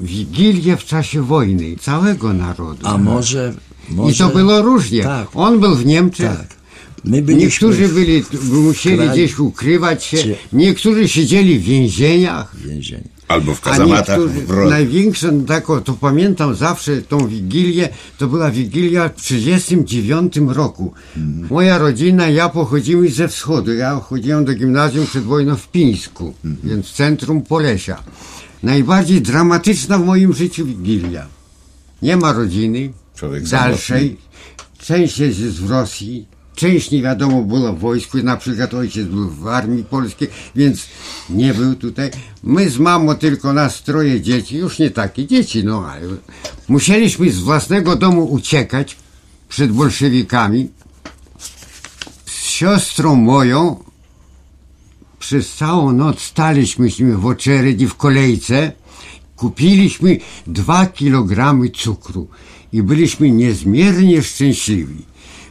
[0.00, 2.86] Wigilię w czasie wojny całego narodu.
[2.86, 3.54] A może...
[3.90, 4.12] może...
[4.12, 5.02] I to było różnie.
[5.02, 5.28] Tak.
[5.34, 6.36] On był w Niemczech.
[6.36, 6.56] Tak.
[7.04, 8.22] My byliśmy Niektórzy byli,
[8.52, 12.56] musieli kraju- gdzieś ukrywać się, Czy- niektórzy siedzieli w więzieniach.
[13.28, 17.88] Albo w kazamatach, w największą taką, to pamiętam zawsze tą Wigilię,
[18.18, 20.92] to była Wigilia w 1939 roku.
[21.50, 26.34] Moja rodzina, ja pochodzimy ze wschodu, ja chodziłem do gimnazjum przed wojną w Pińsku,
[26.64, 28.02] więc w centrum Polesia.
[28.62, 31.26] Najbardziej dramatyczna w moim życiu Wigilia.
[32.02, 34.16] Nie ma rodziny Człowiek dalszej,
[34.78, 39.46] część jest w Rosji, część nie wiadomo była w wojsku, na przykład ojciec był w
[39.46, 40.86] armii polskiej, więc
[41.30, 42.10] nie był tutaj.
[42.42, 46.06] My z mamą tylko nas troje dzieci, już nie takie dzieci, no ale
[46.68, 48.96] musieliśmy z własnego domu uciekać
[49.48, 50.68] przed bolszewikami.
[52.26, 53.85] Z siostrą moją
[55.26, 58.72] przez całą noc staliśmy w oczeredi w kolejce,
[59.36, 62.28] kupiliśmy dwa kilogramy cukru
[62.72, 65.02] i byliśmy niezmiernie szczęśliwi.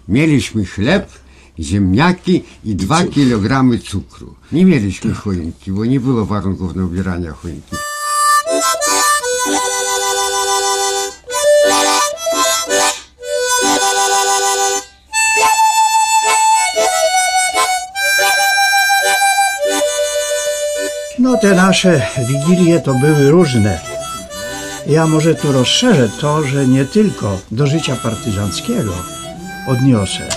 [0.08, 1.12] Mieliśmy chleb,
[1.60, 4.36] ziemniaki i dwa kilogramy cukru.
[4.52, 7.76] Nie mieliśmy choinki, bo nie było warunków do ubierania choinki.
[21.26, 23.80] No te nasze wigilie to były różne.
[24.88, 28.94] Ja może tu rozszerzę to, że nie tylko do życia partyzanckiego
[29.68, 30.30] odniosę,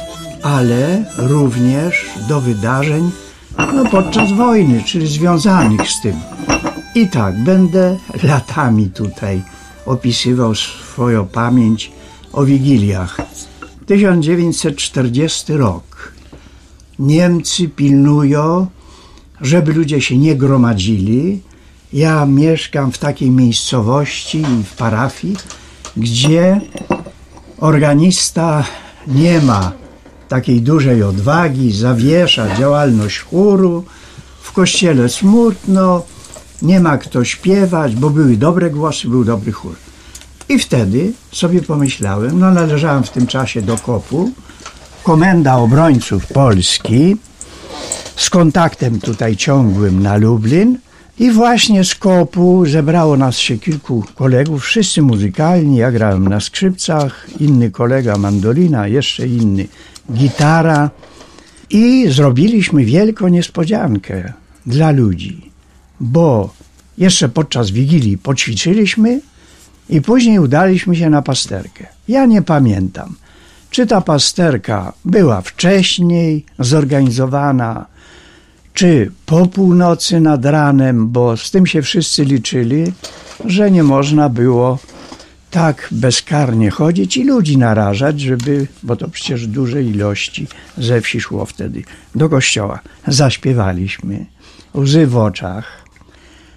[0.42, 3.10] ale również do wydarzeń
[3.58, 6.16] no, podczas wojny, czyli związanych z tym.
[6.94, 9.42] I tak, będę latami tutaj
[9.86, 11.92] opisywał swoją pamięć
[12.32, 13.16] o wigiliach.
[13.86, 16.12] 1940 rok.
[16.98, 18.66] Niemcy pilnują,
[19.40, 21.42] żeby ludzie się nie gromadzili.
[21.92, 25.36] Ja mieszkam w takiej miejscowości i w parafii,
[25.96, 26.60] gdzie
[27.58, 28.64] organista
[29.06, 29.72] nie ma
[30.28, 33.84] takiej dużej odwagi, zawiesza działalność chóru.
[34.42, 36.02] W kościele smutno,
[36.62, 39.76] nie ma kto śpiewać, bo były dobre głosy, był dobry chór.
[40.48, 44.30] I wtedy sobie pomyślałem, no należałem w tym czasie do kopu,
[45.02, 47.16] komenda obrońców Polski,
[48.18, 50.78] z kontaktem tutaj ciągłym na Lublin
[51.18, 57.26] i właśnie z kopu zebrało nas się kilku kolegów, wszyscy muzykalni, ja grałem na skrzypcach,
[57.40, 59.66] inny kolega mandolina, jeszcze inny
[60.12, 60.90] gitara
[61.70, 64.32] i zrobiliśmy wielką niespodziankę
[64.66, 65.50] dla ludzi,
[66.00, 66.54] bo
[66.98, 69.20] jeszcze podczas Wigilii poćwiczyliśmy
[69.88, 71.86] i później udaliśmy się na pasterkę.
[72.08, 73.14] Ja nie pamiętam,
[73.70, 77.86] czy ta pasterka była wcześniej zorganizowana,
[78.78, 82.92] czy po północy nad ranem, bo z tym się wszyscy liczyli,
[83.44, 84.78] że nie można było
[85.50, 90.46] tak bezkarnie chodzić i ludzi narażać, żeby, bo to przecież duże ilości
[90.76, 91.82] ze wsi szło wtedy
[92.14, 92.80] do kościoła.
[93.06, 94.26] Zaśpiewaliśmy,
[94.74, 95.84] łzy w oczach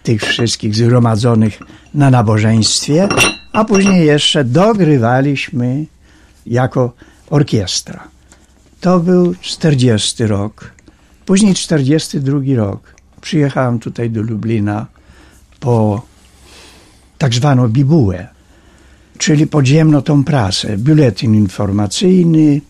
[0.03, 1.59] tych wszystkich zgromadzonych
[1.93, 3.07] na nabożeństwie,
[3.53, 5.85] a później jeszcze dogrywaliśmy
[6.45, 6.93] jako
[7.29, 8.07] orkiestra.
[8.81, 10.80] To był 40 rok.
[11.25, 12.95] Później 42 rok.
[13.21, 14.85] Przyjechałem tutaj do Lublina
[15.59, 16.01] po
[17.17, 18.27] tak zwaną bibułę,
[19.17, 22.61] czyli podziemno tą prasę, biuletyn informacyjny,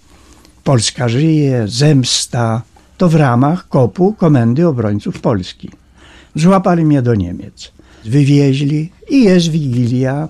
[0.63, 2.61] Polska żyje, zemsta.
[2.97, 5.69] To w ramach kopu Komendy Obrońców Polski.
[6.35, 7.71] Złapali mnie do Niemiec.
[8.05, 10.27] Wywieźli i jest Wigilia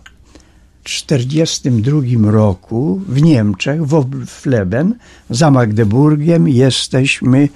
[0.84, 4.96] w 1942 roku w Niemczech, w Fleben,
[5.30, 6.48] za Magdeburgiem.
[6.48, 7.50] Jesteśmy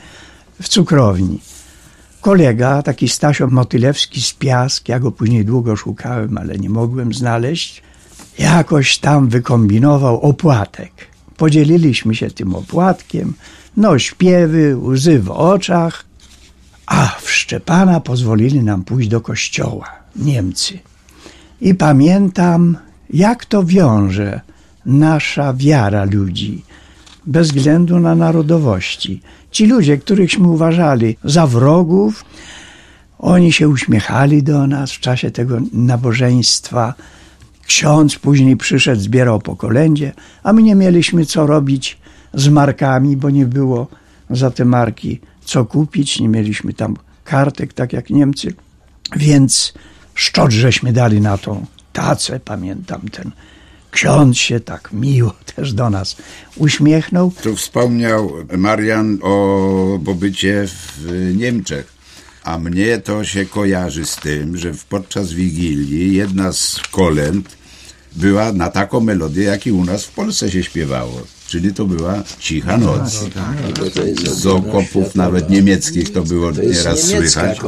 [0.61, 1.39] w cukrowni.
[2.21, 7.83] Kolega, taki Stasio Motylewski z Piask, ja go później długo szukałem, ale nie mogłem znaleźć,
[8.39, 10.91] jakoś tam wykombinował opłatek.
[11.37, 13.33] Podzieliliśmy się tym opłatkiem,
[13.77, 16.05] no śpiewy, łzy w oczach,
[16.85, 20.79] a w Szczepana pozwolili nam pójść do kościoła, Niemcy.
[21.61, 22.77] I pamiętam,
[23.09, 24.41] jak to wiąże
[24.85, 26.63] nasza wiara ludzi,
[27.27, 29.21] bez względu na narodowości.
[29.51, 32.25] Ci ludzie, którychśmy uważali za wrogów,
[33.19, 36.93] oni się uśmiechali do nas w czasie tego nabożeństwa.
[37.67, 40.13] Ksiądz później przyszedł, zbierał po kolędzie,
[40.43, 41.97] a my nie mieliśmy co robić
[42.33, 43.87] z markami, bo nie było
[44.29, 48.53] za te marki co kupić, nie mieliśmy tam kartek, tak jak Niemcy,
[49.15, 49.73] więc
[50.13, 53.31] szczot żeśmy dali na tą tacę, pamiętam ten
[53.95, 56.15] ksiądz się tak miło też do nas
[56.57, 57.31] uśmiechnął.
[57.43, 61.95] Tu wspomniał Marian o pobycie w Niemczech.
[62.43, 67.57] A mnie to się kojarzy z tym, że w- podczas Wigilii jedna z kolęd
[68.15, 71.21] była na taką melodię, jak i u nas w Polsce się śpiewało.
[71.47, 73.25] Czyli to była Cicha Noc.
[73.79, 77.59] Bo to jest Z okopów nawet niemieckich to było nieraz słychać.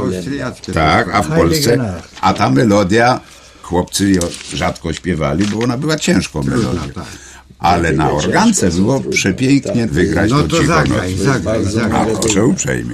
[0.73, 1.77] Tak, a w Polsce,
[2.21, 3.19] a ta melodia,
[3.67, 4.19] chłopcy
[4.53, 6.79] rzadko śpiewali, bo ona była ciężką melodią.
[7.59, 11.19] Ale na organce było przepięknie wygrać No to zagraj, noc.
[11.25, 12.05] zagraj, A zagraj.
[12.21, 12.93] proszę uprzejmie.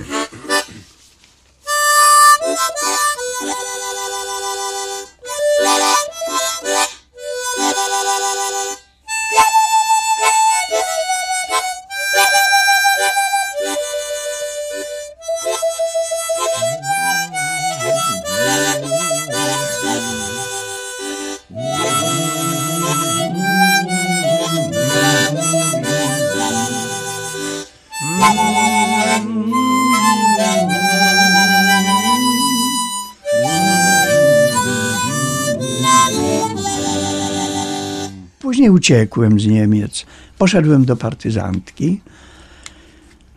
[38.74, 40.06] Uciekłem z Niemiec,
[40.38, 42.02] poszedłem do partyzantki.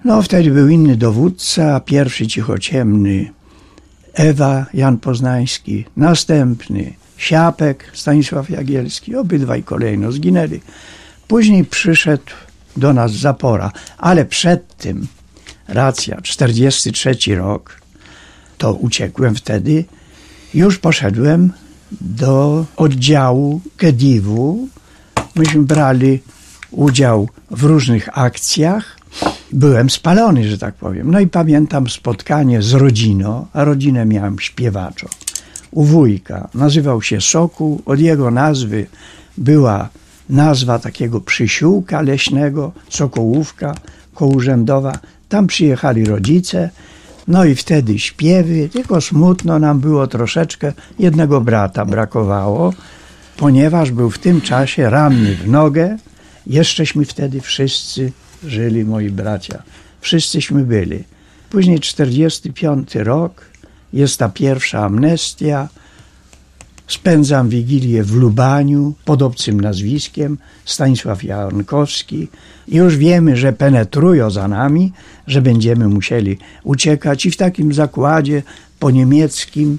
[0.05, 3.31] No, wtedy był inny dowódca, pierwszy cichociemny
[4.15, 10.61] Ewa Jan Poznański, następny Siapek Stanisław Jagielski, obydwaj kolejno zginęli.
[11.29, 12.33] Później przyszedł
[12.77, 15.07] do nas Zapora, ale przed tym,
[15.69, 17.81] racja, 43 rok,
[18.59, 19.85] to uciekłem wtedy,
[20.55, 21.53] już poszedłem
[22.01, 24.69] do oddziału Kediwu.
[25.37, 26.21] Myśmy brali
[26.71, 28.99] udział w różnych akcjach.
[29.53, 31.11] Byłem spalony, że tak powiem.
[31.11, 35.09] No i pamiętam spotkanie z rodziną, a rodzinę miałem śpiewaczo.
[35.71, 36.49] U wujka.
[36.55, 37.83] Nazywał się Sokół.
[37.87, 38.87] Od jego nazwy
[39.39, 39.89] była
[40.29, 43.75] nazwa takiego przysiłka leśnego, Sokołówka
[44.15, 44.99] kołurzędowa.
[45.29, 46.71] Tam przyjechali rodzice,
[47.29, 52.73] no i wtedy śpiewy, tylko smutno nam było troszeczkę, jednego brata brakowało,
[53.37, 55.97] ponieważ był w tym czasie ranny w nogę.
[56.47, 58.13] Jeszcześmy wtedy wszyscy
[58.45, 59.63] żyli, moi bracia.
[60.01, 61.05] Wszyscyśmy byli.
[61.51, 63.45] Później 45 rok,
[63.93, 65.69] jest ta pierwsza amnestia.
[66.89, 72.29] Spędzam Wigilię w Lubaniu pod obcym nazwiskiem Stanisław Jankowski.
[72.69, 74.93] Już wiemy, że penetrują za nami,
[75.27, 78.43] że będziemy musieli uciekać i w takim zakładzie
[78.79, 79.79] po niemieckim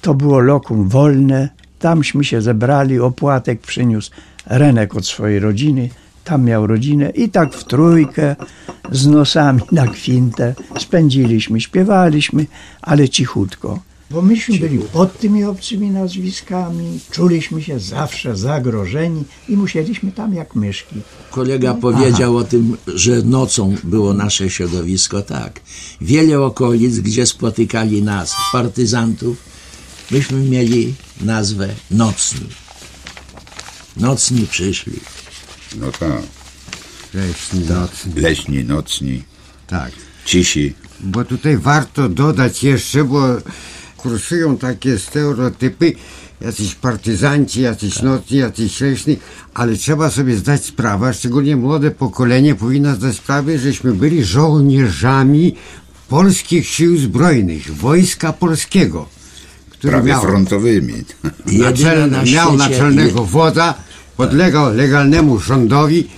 [0.00, 1.48] to było lokum wolne.
[1.78, 4.10] Tamśmy się zebrali, opłatek przyniósł
[4.46, 5.88] Renek od swojej rodziny,
[6.24, 8.36] tam miał rodzinę i tak w trójkę
[8.92, 12.46] z nosami na kwintę spędziliśmy, śpiewaliśmy,
[12.82, 13.78] ale cichutko.
[14.10, 20.54] Bo myśmy byli pod tymi obcymi nazwiskami, czuliśmy się zawsze zagrożeni i musieliśmy tam jak
[20.54, 20.96] myszki.
[21.30, 25.60] Kolega powiedział o tym, że nocą było nasze środowisko, tak.
[26.00, 29.47] Wiele okolic, gdzie spotykali nas, partyzantów,
[30.10, 32.46] myśmy mieli nazwę Nocni.
[33.96, 35.00] Nocni przyszli.
[35.80, 36.22] No tak.
[37.14, 38.12] Leśni, nocni.
[38.16, 39.22] Leśni, nocni,
[39.66, 39.92] Tak.
[40.24, 40.74] cisi.
[41.00, 43.22] Bo tutaj warto dodać jeszcze, bo
[43.96, 45.92] kursują takie stereotypy,
[46.40, 49.16] jacyś partyzanci, jacyś nocni, jacyś leśni,
[49.54, 55.54] ale trzeba sobie zdać sprawę, szczególnie młode pokolenie powinno zdać sprawę, żeśmy byli żołnierzami
[56.08, 59.08] polskich sił zbrojnych, Wojska Polskiego,
[59.78, 60.94] który Prawie miał, frontowymi.
[61.46, 63.74] Naczel, na miał naczelnego wodza,
[64.16, 66.08] podlegał legalnemu rządowi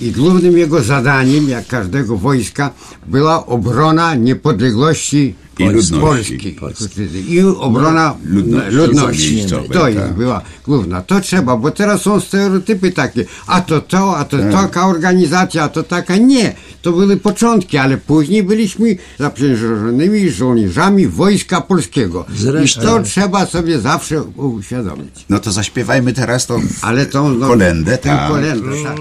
[0.00, 2.70] i głównym jego zadaniem, jak każdego wojska,
[3.06, 6.56] była obrona niepodległości I ludności.
[6.60, 7.34] Polski.
[7.34, 8.70] I obrona Ludności.
[8.76, 9.34] ludności.
[9.36, 10.16] Miejscowej, To jest tak.
[10.16, 11.02] była główna.
[11.02, 14.52] To trzeba, bo teraz są stereotypy takie, a to to, a to Tak.
[14.52, 16.16] taka organizacja, a to taka.
[16.16, 16.54] Nie,
[16.86, 22.24] to były początki, ale później byliśmy zaprzężonymi żołnierzami Wojska Polskiego.
[22.36, 25.14] Zresztą- I to trzeba sobie zawsze uświadomić.
[25.28, 28.30] No to zaśpiewajmy teraz tą Ale tą no, kolendę, tę tak.
[28.30, 28.98] kolendę, tak.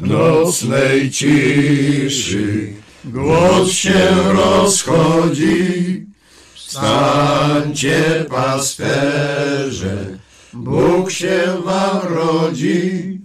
[0.00, 2.72] nocnej ciszy
[3.04, 6.06] głos się rozchodzi.
[6.56, 9.96] Stańcie pasterze,
[10.52, 13.17] Bóg się wam rodzi.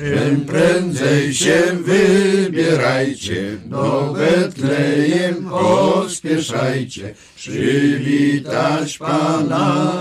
[0.00, 9.92] Czym prędzej się wybierajcie, do Betlejem pospieszajcie, przywitać Pana,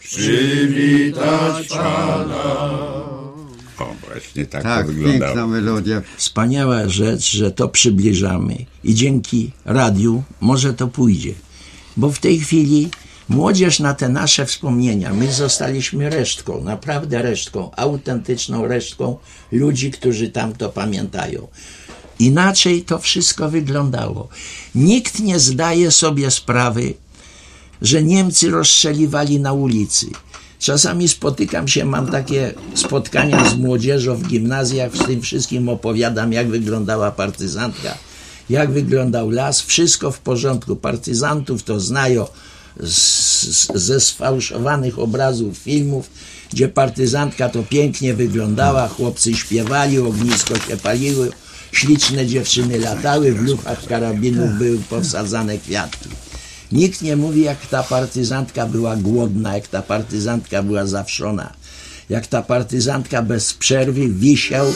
[0.00, 2.44] przywitać Pana.
[3.78, 5.22] O, właśnie tak, Tak, to wyglądało.
[5.34, 6.02] piękna melodia.
[6.16, 11.32] Wspaniała rzecz, że to przybliżamy i dzięki radiu może to pójdzie.
[11.96, 12.88] Bo w tej chwili
[13.28, 19.16] młodzież na te nasze wspomnienia, my zostaliśmy resztką, naprawdę resztką, autentyczną resztką
[19.52, 21.48] ludzi, którzy tam to pamiętają.
[22.18, 24.28] Inaczej to wszystko wyglądało.
[24.74, 26.94] Nikt nie zdaje sobie sprawy,
[27.82, 30.06] że Niemcy rozstrzeliwali na ulicy.
[30.58, 36.48] Czasami spotykam się, mam takie spotkania z młodzieżą w gimnazjach, z tym wszystkim opowiadam, jak
[36.48, 37.98] wyglądała partyzantka,
[38.50, 40.76] jak wyglądał las, wszystko w porządku.
[40.76, 42.26] Partyzantów to znają
[43.74, 46.10] ze sfałszowanych obrazów filmów,
[46.52, 51.30] gdzie partyzantka to pięknie wyglądała, chłopcy śpiewali, ognisko się paliły,
[51.72, 56.08] śliczne dziewczyny latały, w lufach karabinów były powsadzane kwiatki.
[56.72, 61.52] Nikt nie mówi, jak ta partyzantka była głodna, jak ta partyzantka była zawszona,
[62.10, 64.66] jak ta partyzantka bez przerwy wisiał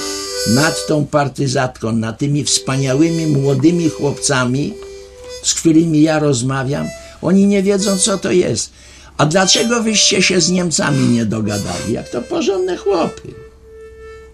[0.54, 4.74] nad tą partyzantką, nad tymi wspaniałymi młodymi chłopcami,
[5.42, 6.86] z którymi ja rozmawiam.
[7.22, 8.70] Oni nie wiedzą, co to jest.
[9.16, 11.92] A dlaczego wyście się z Niemcami nie dogadali?
[11.92, 13.34] Jak to porządne chłopy.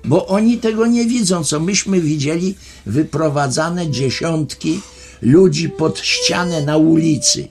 [0.05, 2.55] Bo oni tego nie widzą, co myśmy widzieli
[2.87, 4.81] wyprowadzane dziesiątki
[5.23, 7.49] ludzi pod ścianę na ulicy.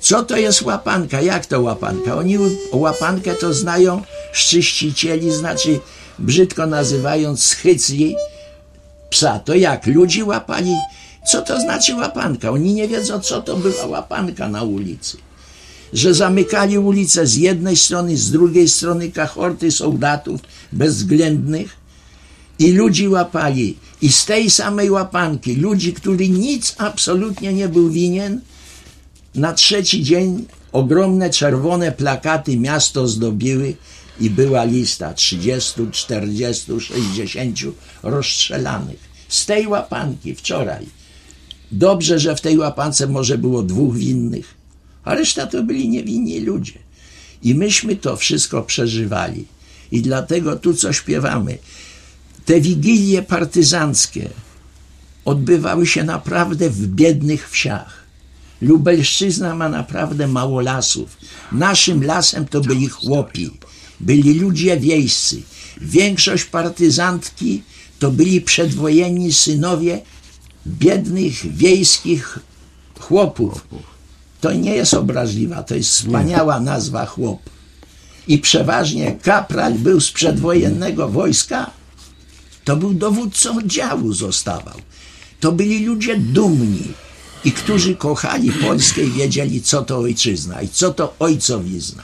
[0.00, 1.20] Co to jest łapanka?
[1.20, 2.16] Jak to łapanka?
[2.16, 2.38] Oni
[2.72, 5.80] łapankę to znają szczyścicieli, znaczy
[6.18, 8.16] brzydko nazywając schycli
[9.10, 9.38] psa.
[9.38, 9.86] To jak?
[9.86, 10.74] Ludzi łapali?
[11.28, 12.50] Co to znaczy łapanka?
[12.50, 15.16] Oni nie wiedzą, co to była łapanka na ulicy.
[15.92, 20.40] Że zamykali ulicę z jednej strony, z drugiej strony kahorty soldatów
[20.72, 21.76] bezwzględnych
[22.58, 23.76] i ludzi łapali.
[24.02, 28.40] I z tej samej łapanki ludzi, który nic absolutnie nie był winien,
[29.34, 33.76] na trzeci dzień ogromne czerwone plakaty miasto zdobiły
[34.20, 37.58] i była lista 30, 40, 60
[38.02, 39.08] rozstrzelanych.
[39.28, 40.97] Z tej łapanki wczoraj.
[41.72, 44.54] Dobrze, że w tej łapance może było dwóch winnych,
[45.04, 46.78] a reszta to byli niewinni ludzie.
[47.42, 49.44] I myśmy to wszystko przeżywali.
[49.92, 51.58] I dlatego tu, co śpiewamy,
[52.44, 54.30] te wigilie partyzanckie
[55.24, 58.04] odbywały się naprawdę w biednych wsiach.
[58.62, 61.16] Lubelszczyzna ma naprawdę mało lasów.
[61.52, 63.50] Naszym lasem to byli chłopi,
[64.00, 65.42] byli ludzie wiejscy.
[65.80, 67.62] Większość partyzantki
[67.98, 70.00] to byli przedwojenni synowie
[70.68, 72.38] biednych wiejskich
[73.00, 73.66] chłopów.
[74.40, 77.38] To nie jest obraźliwa, to jest wspaniała nazwa chłop.
[78.28, 81.70] I przeważnie kapral był z przedwojennego wojska,
[82.64, 84.74] to był dowódcą oddziału, zostawał.
[85.40, 86.82] To byli ludzie dumni
[87.44, 92.02] i którzy kochali Polskę i wiedzieli, co to ojczyzna i co to ojcowizna.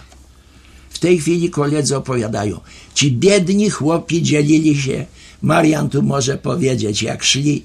[0.90, 2.60] W tej chwili koledzy opowiadają,
[2.94, 5.06] ci biedni chłopi dzielili się,
[5.42, 7.64] Marian tu może powiedzieć, jak szli,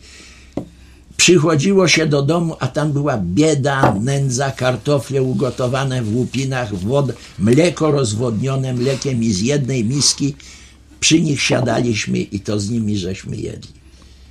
[1.19, 7.91] przychodziło się do domu, a tam była bieda, nędza, kartofle ugotowane w łupinach, wod, mleko
[7.91, 10.35] rozwodnione mlekiem i z jednej miski
[10.99, 13.71] przy nich siadaliśmy i to z nimi żeśmy jedli.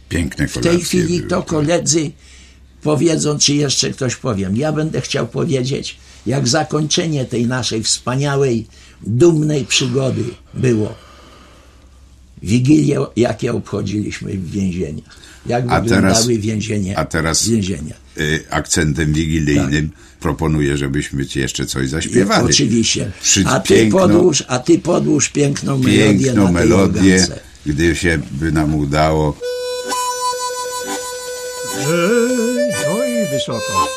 [0.09, 2.11] Piękne W kolacje tej chwili były, to koledzy
[2.83, 4.57] powiedzą, czy jeszcze ktoś powiem.
[4.57, 8.66] Ja będę chciał powiedzieć, jak zakończenie tej naszej wspaniałej,
[9.02, 11.08] dumnej przygody było.
[12.42, 15.16] Wigilie, jakie obchodziliśmy w więzieniach.
[15.47, 16.97] Jak A wyglądały teraz- więzienia.
[16.97, 17.95] a teraz- więzienia.
[18.18, 19.99] Y, akcentem wigilijnym Tak.
[20.21, 22.45] proponuję, żebyśmy ci jeszcze coś zaśpiewali.
[22.47, 23.12] Oczywiście.
[23.23, 27.40] Przy- A ty, piękną- podłóż, a ty podłóż piękną melodię Piękną na tej melodię, organce.
[27.66, 29.37] gdy się by nam udało.
[31.78, 33.88] Ej, oj, wysoko.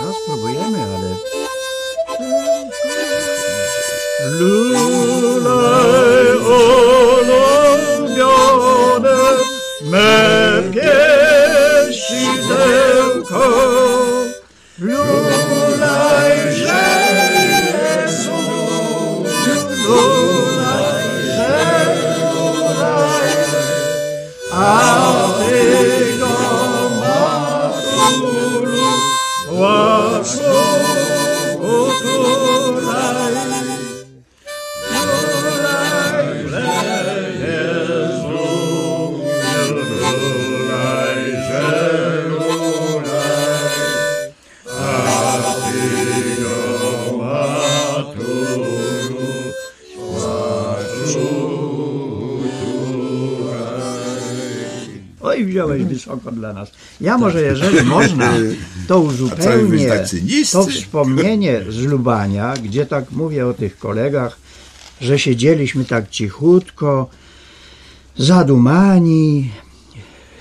[0.00, 1.16] No, spróbujemy, ale...
[4.38, 6.07] Lulaj
[9.80, 10.86] Merghești
[11.92, 13.22] și zeu,
[55.48, 56.72] wziąłeś wysoko dla nas.
[57.00, 58.32] Ja może, jeżeli można,
[58.88, 60.06] to uzupełnię tak
[60.52, 64.38] to wspomnienie z Lubania, gdzie tak mówię o tych kolegach,
[65.00, 67.08] że siedzieliśmy tak cichutko,
[68.16, 69.50] zadumani,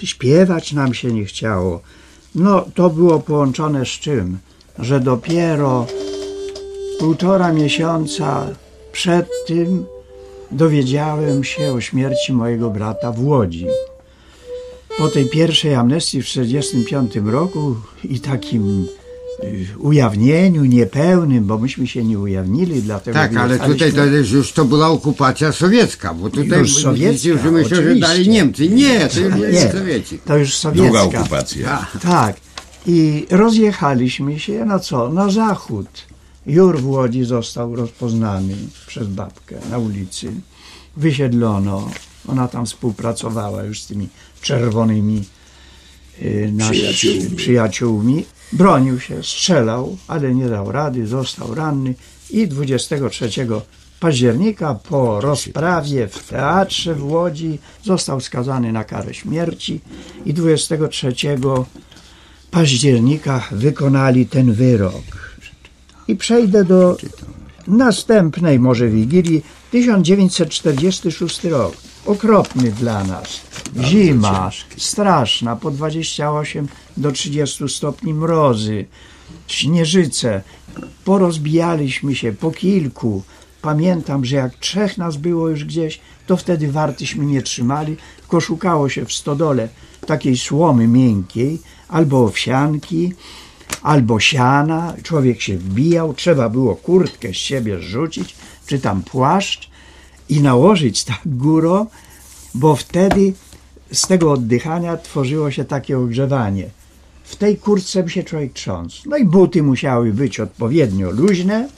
[0.04, 1.82] śpiewać nam się nie chciało.
[2.36, 4.38] No, to było połączone z czym?
[4.80, 5.88] Że dopiero
[7.00, 8.48] półtora miesiąca
[8.92, 9.86] przed tym
[10.52, 13.68] dowiedziałem się o śmierci mojego brata w Łodzi.
[14.98, 18.88] Po tej pierwszej amnestii w 1945 roku i takim
[19.44, 24.52] y, ujawnieniu niepełnym, bo myśmy się nie ujawnili, dlatego Tak, ale tutaj to już, już
[24.52, 28.70] to była okupacja sowiecka, bo tutaj Już sowiecka, że myślę, że dali Niemcy.
[28.70, 30.20] Nie, to już Nie, nie Sowieci.
[30.26, 30.84] to już sowiecka.
[30.84, 31.88] Druga okupacja.
[32.02, 32.36] Tak.
[32.86, 35.10] I rozjechaliśmy się na co?
[35.10, 35.88] Na zachód.
[36.46, 38.56] Jur w Łodzi został rozpoznany
[38.88, 40.32] przez babkę na ulicy.
[40.98, 41.90] Wysiedlono.
[42.28, 44.10] Ona tam współpracowała już z tymi
[44.42, 45.24] czerwonymi
[46.22, 47.36] y, Przyjaciółmi.
[47.36, 48.26] przyjaciółmi.
[48.54, 51.94] Bronił się, strzelał, ale nie dał rady, został ranny
[52.30, 53.30] i 23
[54.00, 59.82] października po rozprawie w teatrze w Łodzi został skazany na karę śmierci
[60.26, 61.14] i 23
[62.52, 65.04] października wykonali ten wyrok.
[66.08, 66.98] I przejdę do
[67.68, 71.74] następnej może Wigilii, 1946 rok.
[72.06, 73.42] Okropny dla nas.
[73.76, 78.86] Zima, straszna, po 28 do 30 stopni mrozy,
[79.48, 80.42] śnieżyce.
[81.06, 83.24] Porozbijaliśmy się po kilku.
[83.62, 88.90] Pamiętam, że jak trzech nas było już gdzieś, to wtedy wartyśmy nie trzymali, tylko szukało
[88.90, 89.70] się w stodole
[90.08, 93.14] takiej słomy miękkiej, albo owsianki,
[93.82, 94.94] albo siana.
[95.04, 99.70] Człowiek się wbijał, trzeba było kurtkę z siebie zrzucić, czy tam płaszcz
[100.30, 101.86] i nałożyć tak górą,
[102.54, 103.34] bo wtedy
[103.92, 106.70] z tego oddychania tworzyło się takie ogrzewanie.
[107.24, 109.10] W tej kurtce by się człowiek trząsł.
[109.10, 111.70] No i buty musiały być odpowiednio luźne,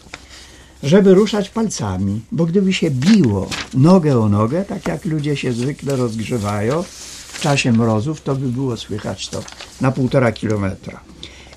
[0.83, 5.95] żeby ruszać palcami, bo gdyby się biło nogę o nogę, tak jak ludzie się zwykle
[5.95, 6.83] rozgrzewają
[7.27, 9.43] w czasie mrozów, to by było słychać to
[9.81, 10.99] na półtora kilometra.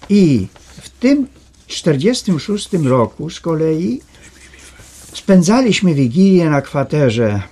[0.08, 0.46] I
[0.82, 1.26] w tym
[1.66, 4.00] 46 roku z kolei
[5.14, 7.42] spędzaliśmy Wigilię na kwaterze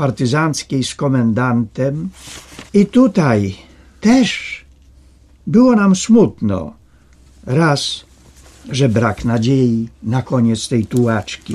[0.00, 2.08] partyzanckiej z komendantem
[2.74, 3.56] i tutaj
[4.00, 4.28] też
[5.46, 6.72] było nam smutno.
[7.46, 8.04] Raz,
[8.70, 11.54] że brak nadziei na koniec tej tułaczki.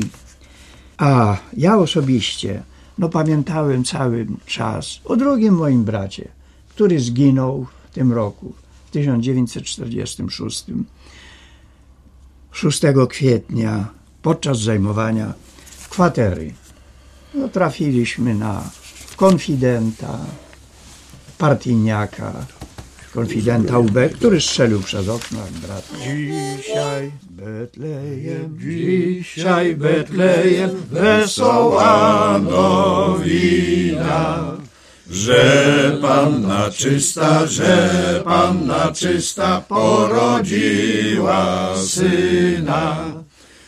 [0.97, 2.63] A ja osobiście,
[2.97, 6.27] no pamiętałem cały czas o drugim moim bracie,
[6.69, 8.53] który zginął w tym roku,
[8.85, 10.65] w 1946.
[12.51, 13.87] 6 kwietnia
[14.21, 15.33] podczas zajmowania
[15.89, 16.53] kwatery.
[17.35, 18.63] No, trafiliśmy na
[19.15, 20.17] konfidenta,
[21.37, 22.33] partyjniaka,
[23.13, 25.89] konfidenta UB, który strzelił przez okno jak brat.
[26.03, 34.57] Dzisiaj Betlejem, Dzisiaj Betlejem wesoła nowina,
[35.09, 43.24] że Panna czysta, że Panna czysta porodziła Syna.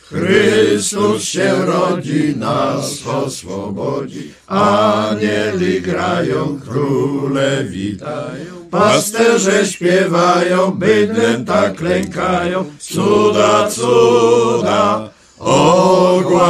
[0.09, 8.55] Chrystus się rodzi, nas oswobodzi, anieli grają, króle witają.
[8.71, 16.47] Pasterze śpiewają, bydlęta klękają, cuda, cuda ogłaszają.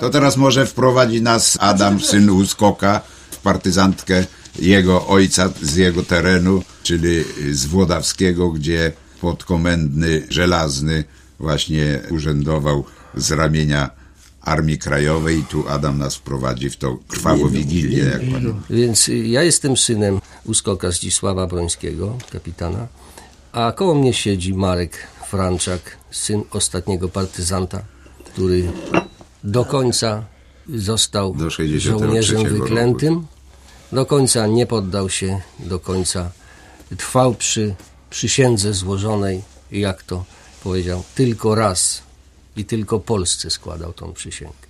[0.00, 4.24] To teraz może wprowadzi nas Adam, syn Uskoka, w partyzantkę
[4.58, 8.92] jego ojca z jego terenu, czyli z Włodawskiego, gdzie
[9.26, 11.04] podkomendny Żelazny
[11.40, 12.84] właśnie urzędował
[13.16, 13.90] z ramienia
[14.40, 15.38] Armii Krajowej.
[15.38, 20.20] I tu Adam nas wprowadzi w tą krwawą wigilię, jak pan Więc ja jestem synem
[20.44, 22.86] Uskoka Zdzisława Brońskiego, kapitana,
[23.52, 24.96] a koło mnie siedzi Marek
[25.30, 27.82] Franczak, syn ostatniego partyzanta,
[28.24, 28.72] który
[29.44, 30.24] do końca
[30.74, 32.58] został Do 63 żołnierzem roku.
[32.58, 33.26] wyklętym,
[33.92, 36.30] do końca nie poddał się, do końca
[36.96, 37.74] trwał przy
[38.16, 40.24] przysiędze złożonej, jak to
[40.62, 42.02] powiedział, tylko raz
[42.56, 44.66] i tylko Polsce składał tą przysięgę.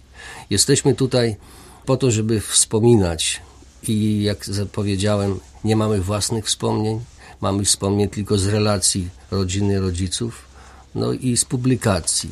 [0.51, 1.37] Jesteśmy tutaj
[1.85, 3.43] po to, żeby wspominać
[3.89, 7.01] i jak powiedziałem, nie mamy własnych wspomnień,
[7.41, 10.45] mamy wspomnień tylko z relacji rodziny, rodziców,
[10.95, 12.31] no i z publikacji.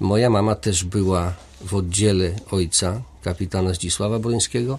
[0.00, 4.78] Moja mama też była w oddziale ojca, kapitana Zdzisława Brońskiego,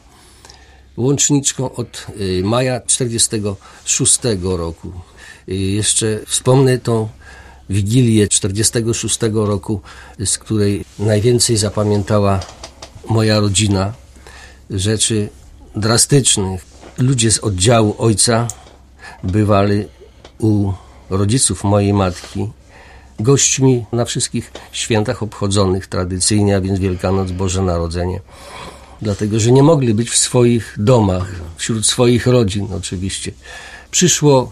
[0.97, 4.91] łączniczką od y, maja 46 roku.
[5.49, 7.09] Y, Jeszcze wspomnę tą
[7.69, 9.81] Wigilię 46 roku,
[10.25, 12.39] z której najwięcej zapamiętała
[13.09, 13.93] moja rodzina.
[14.69, 15.29] Rzeczy
[15.75, 16.65] drastycznych.
[16.97, 18.47] Ludzie z oddziału ojca
[19.23, 19.85] bywali
[20.39, 20.71] u
[21.09, 22.49] rodziców mojej matki
[23.19, 28.19] gośćmi na wszystkich świętach obchodzonych tradycyjnie, a więc Wielkanoc, Boże Narodzenie.
[29.01, 33.31] Dlatego, że nie mogli być w swoich domach, wśród swoich rodzin oczywiście.
[33.91, 34.51] Przyszło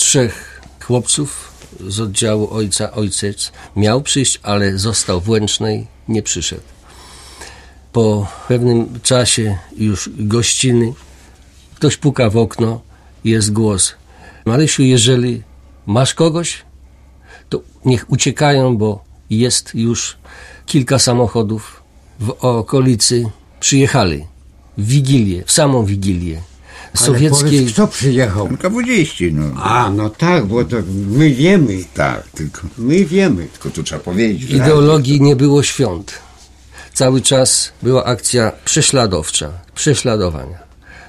[0.00, 1.52] trzech chłopców
[1.86, 2.92] z oddziału ojca.
[2.92, 6.62] Ojciec miał przyjść, ale został w Łęcznej, nie przyszedł.
[7.92, 10.92] Po pewnym czasie już gościny
[11.74, 12.80] ktoś puka w okno,
[13.24, 13.94] jest głos.
[14.44, 15.42] Marysiu, jeżeli
[15.86, 16.62] masz kogoś,
[17.48, 20.16] to niech uciekają, bo jest już
[20.66, 21.82] kilka samochodów
[22.20, 24.26] w okolicy przyjechali.
[24.78, 26.49] W Wigilię, w samą Wigilię.
[26.96, 27.44] Ale Sowieckiej.
[27.58, 28.46] powiedz, kto przyjechał?
[28.46, 29.62] NKWDziści, no.
[29.62, 30.76] A, no tak, bo to
[31.10, 31.78] my wiemy.
[31.94, 33.46] Tak, tylko, My wiemy.
[33.46, 34.50] tylko tu trzeba powiedzieć.
[34.50, 36.12] ideologii nie było świąt.
[36.94, 40.58] Cały czas była akcja prześladowcza, prześladowania.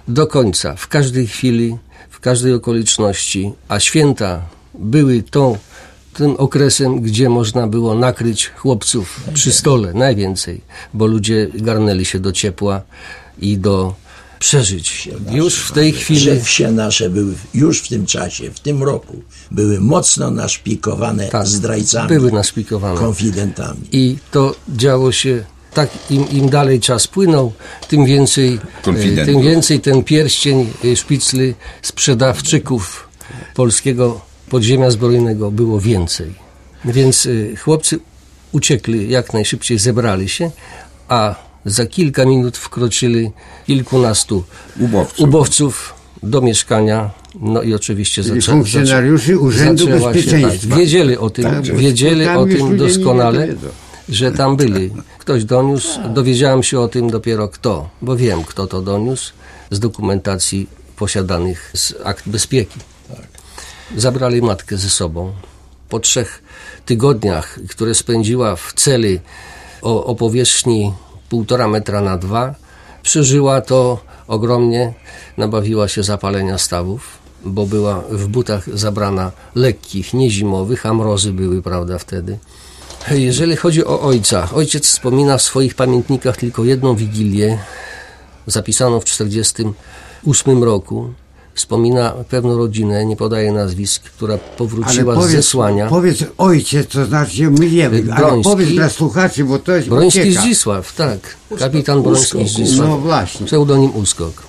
[0.08, 1.78] Do końca, w każdej chwili,
[2.10, 4.42] w każdej okoliczności, a święta
[4.74, 5.58] były tą,
[6.14, 10.62] tym okresem, gdzie można było nakryć chłopców przy stole najwięcej,
[10.94, 12.82] bo ludzie garnęli się do ciepła
[13.40, 13.96] i do
[14.42, 15.10] przeżyć.
[15.32, 19.22] Już w tej Że chwili wsie nasze były już w tym czasie, w tym roku,
[19.52, 23.00] były mocno naszpikowane Tak, zdrajcami, były naszpikowane.
[23.00, 23.80] konfidentami.
[23.92, 27.54] I to działo się tak, im, im dalej czas płynął,
[27.88, 28.60] tym więcej,
[29.26, 33.10] tym więcej ten pierścień e, szpicly sprzedawczyków
[33.56, 36.34] polskiego podziemia zbrojnego było więcej.
[36.86, 38.00] Więc e, chłopcy
[38.52, 40.52] uciekli jak najszybciej, zebrali się,
[41.08, 43.32] a za kilka minut wkroczyli
[43.68, 44.44] kilkunastu
[44.80, 45.20] Ubowców.
[45.20, 45.94] ubowców
[46.24, 47.10] do mieszkania.
[47.40, 50.70] No i oczywiście Czyli zaczę- funkcjonariuszy Urzędu zaczęła się, Bezpieczeństwa.
[50.70, 53.48] Tak, wiedzieli o tym, Tak, wiedzieli o tym doskonale,
[54.10, 54.92] że tam byli.
[55.20, 59.34] Ktoś doniósł, dowiedziałem się o tym dopiero kto, bo wiem kto to doniósł
[59.72, 62.80] z dokumentacji posiadanych z akt bezpieki.
[63.98, 65.32] Zabrali matkę ze sobą.
[65.90, 66.44] Po trzech
[66.86, 69.20] tygodniach, które spędziła w celi
[69.82, 70.94] o, o powierzchni
[71.32, 72.56] półtora metra na dwa,
[73.04, 74.94] przeżyła to ogromnie,
[75.38, 81.62] nabawiła się zapalenia stawów, bo była w butach zabrana lekkich, nie zimowych, a mrozy były,
[81.62, 82.38] prawda, wtedy.
[83.12, 87.58] Jeżeli chodzi o ojca, ojciec wspomina w swoich pamiętnikach tylko jedną wigilię,
[88.48, 91.14] zapisaną w 1948 roku.
[91.54, 95.88] Wspomina pewną rodzinę, nie podaje nazwisk, która Ale powróciła z powiedz, zesłania.
[95.88, 98.52] powiedz ojciec, to znaczy my wiemy, ale Broński.
[98.52, 100.42] powiedz dla słuchaczy, bo to jest Broński ucieka.
[100.42, 101.20] Zdzisław, tak.
[101.60, 102.48] Kapitan Broński Uskok.
[102.48, 102.90] Zdzisław.
[102.90, 103.46] No właśnie.
[103.46, 104.44] Pseudonim Uskok.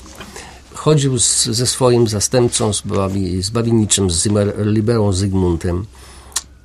[0.74, 5.86] Chodził z, ze swoim zastępcą, z, bawi, z Bawiniczym, z Liberą Zygmuntem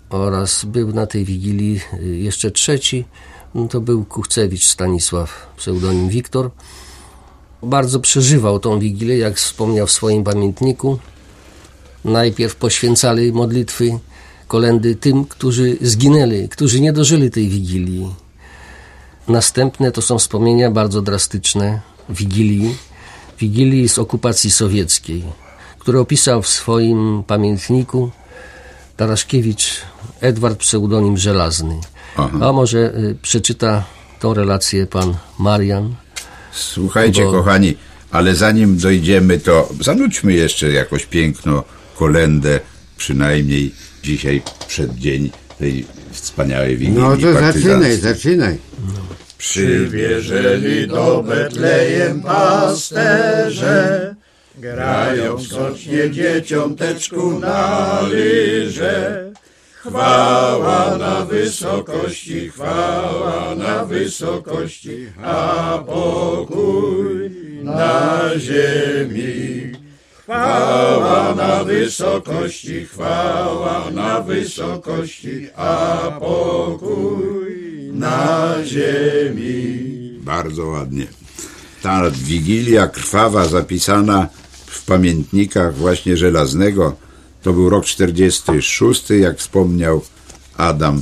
[0.09, 3.05] oraz był na tej wigilii y, jeszcze trzeci,
[3.55, 6.51] no to był Kuchcewicz Stanisław, pseudonim Wiktor.
[7.63, 10.99] Bardzo przeżywał tą wigilię, jak wspomniał w swoim pamiętniku.
[12.05, 13.99] Najpierw poświęcali modlitwy,
[14.47, 18.15] kolendy tym, którzy zginęli, którzy nie dożyli tej wigilii.
[19.27, 22.77] Następne to są wspomnienia bardzo drastyczne Wigilii,
[23.39, 25.23] Wigilii z okupacji sowieckiej,
[25.79, 28.11] które opisał w swoim pamiętniku
[28.97, 29.81] Taraszkiewicz
[30.21, 31.79] Edward pseudonim Żelazny.
[32.41, 33.83] A może y, przeczyta
[34.19, 35.95] tą relację pan Marian.
[36.57, 37.77] Słuchajcie, Bo- kochani,
[38.11, 41.63] ale zanim dojdziemy, to zanudźmy jeszcze jakoś piękno
[41.95, 42.59] kolendę,
[42.97, 43.71] przynajmniej
[44.03, 48.57] dzisiaj przeddzień tej wspaniałej Wigilii No to zaczynaj, zaczynaj.
[49.37, 54.15] Przybierzeli do Betlejem pasterze,
[54.57, 59.26] grają skocznie dzieciąteczku na lyże.
[59.87, 67.31] Chwała na wysokości, chwała na wysokości, a pokój
[67.63, 69.71] na ziemi.
[70.23, 80.19] Chwała na wysokości, chwała na wysokości, a pokój na ziemi.
[80.19, 81.07] Bardzo ładnie.
[81.81, 84.27] Ta Wigilia krwawa zapisana
[84.65, 87.06] w pamiętnikach właśnie Żelaznego
[87.41, 90.01] to był rok 46, jak wspomniał
[90.57, 91.01] Adam.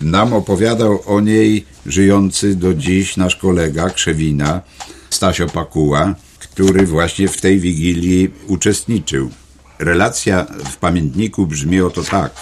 [0.00, 4.60] Nam opowiadał o niej żyjący do dziś nasz kolega Krzewina,
[5.10, 9.30] Stasio Pakuła, który właśnie w tej Wigilii uczestniczył.
[9.78, 12.32] Relacja w pamiętniku brzmi oto tak.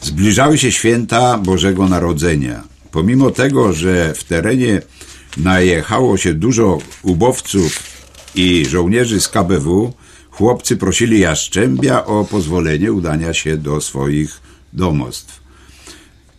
[0.00, 2.62] Zbliżały się święta Bożego Narodzenia.
[2.90, 4.82] Pomimo tego, że w terenie
[5.36, 7.82] najechało się dużo ubowców
[8.34, 9.92] i żołnierzy z KBW,
[10.42, 14.40] chłopcy prosili Jaszczębia o pozwolenie udania się do swoich
[14.72, 15.40] domostw.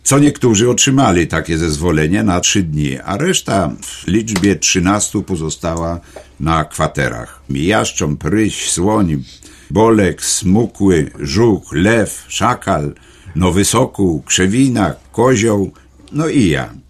[0.03, 5.99] Co niektórzy otrzymali takie zezwolenie na trzy dni, a reszta w liczbie 13 pozostała
[6.39, 7.41] na kwaterach.
[7.49, 9.23] Jaszcząb, ryś, słoń,
[9.71, 12.93] bolek, smukły, żuk, lew, szakal,
[13.35, 15.71] nowy sokół, krzewina, kozioł,
[16.11, 16.82] no i ja.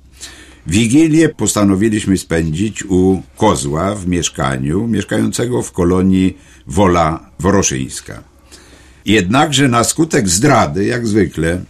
[0.67, 8.23] Wigilię postanowiliśmy spędzić u kozła w mieszkaniu, mieszkającego w kolonii Wola Woroszyńska.
[9.05, 11.63] Jednakże na skutek zdrady, jak zwykle,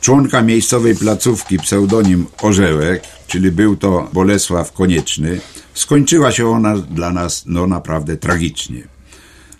[0.00, 5.40] członka miejscowej placówki pseudonim Orzełek, czyli był to Bolesław Konieczny,
[5.74, 8.82] skończyła się ona dla nas no naprawdę tragicznie.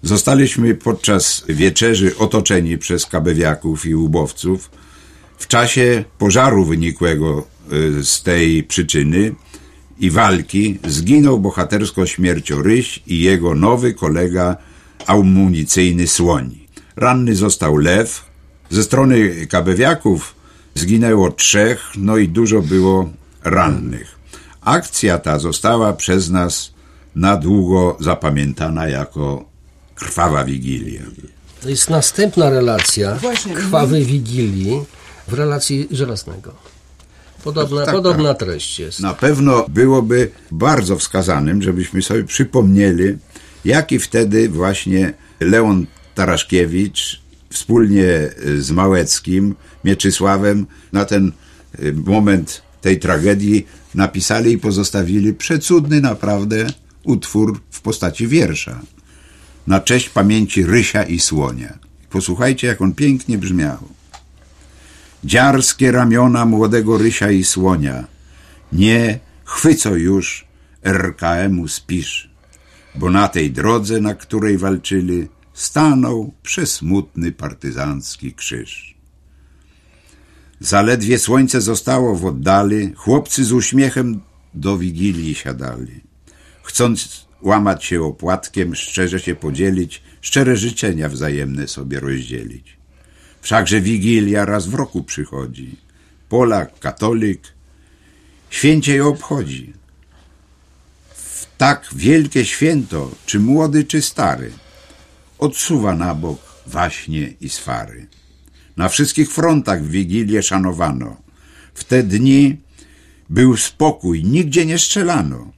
[0.03, 4.71] Zostaliśmy podczas wieczerzy otoczeni przez kabewiaków i ubowców.
[5.39, 7.47] W czasie pożaru wynikłego
[8.03, 9.35] z tej przyczyny
[9.99, 14.57] i walki zginął bohatersko śmiercią Ryś i jego nowy kolega
[15.07, 16.59] amunicyjny Słoń.
[16.97, 18.25] Ranny został Lew.
[18.71, 20.35] Ze strony kabewiaków
[20.75, 23.11] zginęło trzech, no i dużo było
[23.45, 24.19] rannych.
[24.61, 26.73] Akcja ta została przez nas
[27.15, 29.45] na długo zapamiętana jako
[29.95, 31.03] krwawa wigilia.
[31.63, 33.19] To jest następna relacja
[33.55, 34.83] krwawej Wigilii
[35.29, 36.70] w relacji Żelaznego.
[37.45, 39.01] Podobna, Tak, podobna treść jest.
[39.01, 43.19] Na pewno byłoby bardzo wskazanym, żebyśmy sobie przypomnieli,
[43.65, 51.33] jaki wtedy właśnie Leon Taraszkiewicz wspólnie z Małeckim, Mieczysławem na ten
[51.83, 56.67] y, moment tej tragedii napisali i pozostawili przecudny naprawdę
[57.05, 58.81] utwór w postaci wiersza
[59.67, 61.79] na cześć pamięci Rysia i Słonia.
[62.11, 63.79] Posłuchajcie, jak on pięknie brzmiał.
[65.25, 68.05] Dziarskie ramiona młodego Rysia i Słonia,
[68.73, 70.47] nie chwyco już
[70.85, 72.31] RKM-u spisz,
[72.95, 78.95] bo na tej drodze, na której walczyli, stanął przesmutny partyzancki krzyż.
[80.61, 84.21] Zaledwie słońce zostało w oddali, chłopcy z uśmiechem
[84.55, 86.01] do wigilii siadali.
[86.63, 92.80] Chcąc łamać się opłatkiem, szczerze się podzielić, szczere życzenia wzajemne sobie rozdzielić.
[93.41, 95.77] Wszakże Wigilia raz w roku przychodzi.
[96.29, 97.41] Polak, katolik,
[98.51, 99.73] święcie ją obchodzi.
[101.15, 104.53] W tak wielkie święto, czy młody, czy stary,
[105.39, 108.07] odsuwa na bok waśnie i swary.
[108.77, 111.17] Na wszystkich frontach Wigilię szanowano.
[111.75, 112.61] W te dni
[113.31, 115.53] był spokój, nigdzie nie strzelano.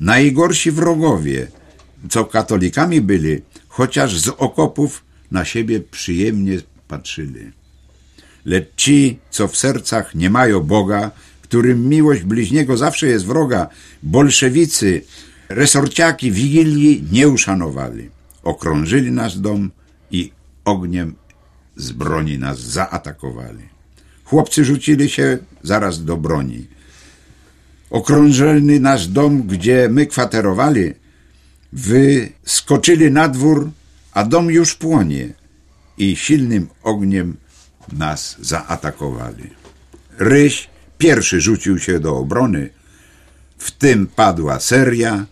[0.00, 1.46] Najgorsi wrogowie,
[2.10, 7.50] co katolikami byli, chociaż z okopów na siebie przyjemnie patrzyli.
[8.44, 11.10] Lecz ci, co w sercach nie mają Boga,
[11.42, 13.68] którym miłość bliźniego zawsze jest wroga,
[14.02, 15.02] bolszewicy,
[15.48, 18.10] resorciaki Wigilii nie uszanowali.
[18.42, 19.70] Okrążyli nasz dom
[20.10, 20.32] i
[20.64, 21.14] ogniem
[21.76, 23.64] z broni nas zaatakowali.
[24.24, 26.66] Chłopcy rzucili się zaraz do broni.
[27.90, 30.94] Okrążyli nasz dom, gdzie my kwaterowali,
[31.72, 33.70] wyskoczyli na dwór,
[34.12, 35.32] a dom już płonie
[35.98, 37.36] i silnym ogniem
[37.92, 39.50] nas zaatakowali.
[40.18, 42.70] Ryś pierwszy rzucił się do obrony,
[43.58, 45.26] w tym padła seria,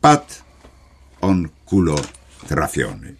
[0.00, 0.34] padł
[1.20, 1.96] on kulo
[2.48, 3.14] trafiony.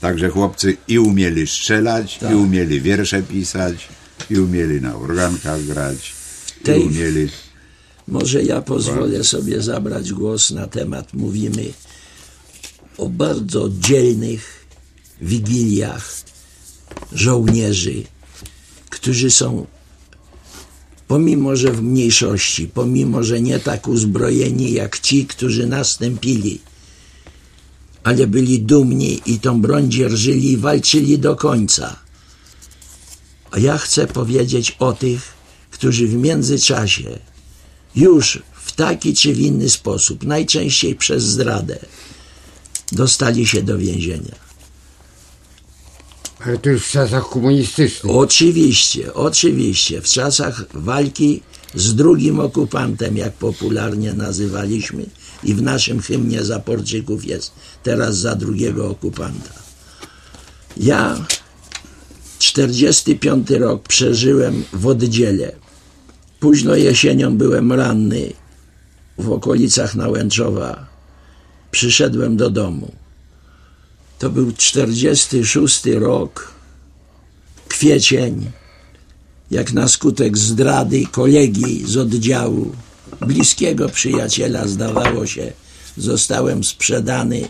[0.00, 3.88] Także chłopcy i umieli strzelać, i umieli wiersze pisać,
[4.30, 6.14] i umieli na organkach grać,
[6.60, 7.28] i Tej- umieli...
[8.08, 11.14] Może ja pozwolę sobie zabrać głos na temat.
[11.14, 11.72] Mówimy
[12.98, 14.61] o bardzo dzielnych
[15.20, 16.22] wigiliach
[17.12, 18.02] żołnierzy,
[18.90, 19.66] którzy są,
[21.08, 26.60] pomimo że w mniejszości, pomimo że nie tak uzbrojeni jak ci, którzy następili,
[28.04, 31.96] ale byli dumni i tą broń dzierżyli i walczyli do końca.
[33.50, 35.32] A ja chcę powiedzieć o tych,
[35.70, 37.18] którzy w międzyczasie
[37.96, 41.78] już w taki czy w inny sposób, najczęściej przez zdradę,
[42.92, 44.51] dostali się do więzienia.
[46.46, 48.16] Ale to już w czasach komunistycznych.
[48.16, 51.42] Oczywiście, oczywiście, w czasach walki
[51.74, 55.06] z drugim okupantem, jak popularnie nazywaliśmy,
[55.44, 57.52] i w naszym hymnie Zaporczyków jest
[57.82, 59.52] teraz za drugiego okupanta.
[60.76, 61.26] Ja
[62.38, 65.52] 45 rok przeżyłem w oddziele.
[66.40, 68.32] Późno jesienią byłem ranny
[69.18, 70.86] w okolicach Nałęczowa.
[71.70, 73.01] Przyszedłem do domu.
[74.22, 76.52] To był 46 rok,
[77.68, 78.50] kwiecień,
[79.50, 82.72] jak na skutek zdrady kolegi z oddziału,
[83.20, 85.52] bliskiego przyjaciela, zdawało się,
[85.96, 87.48] zostałem sprzedany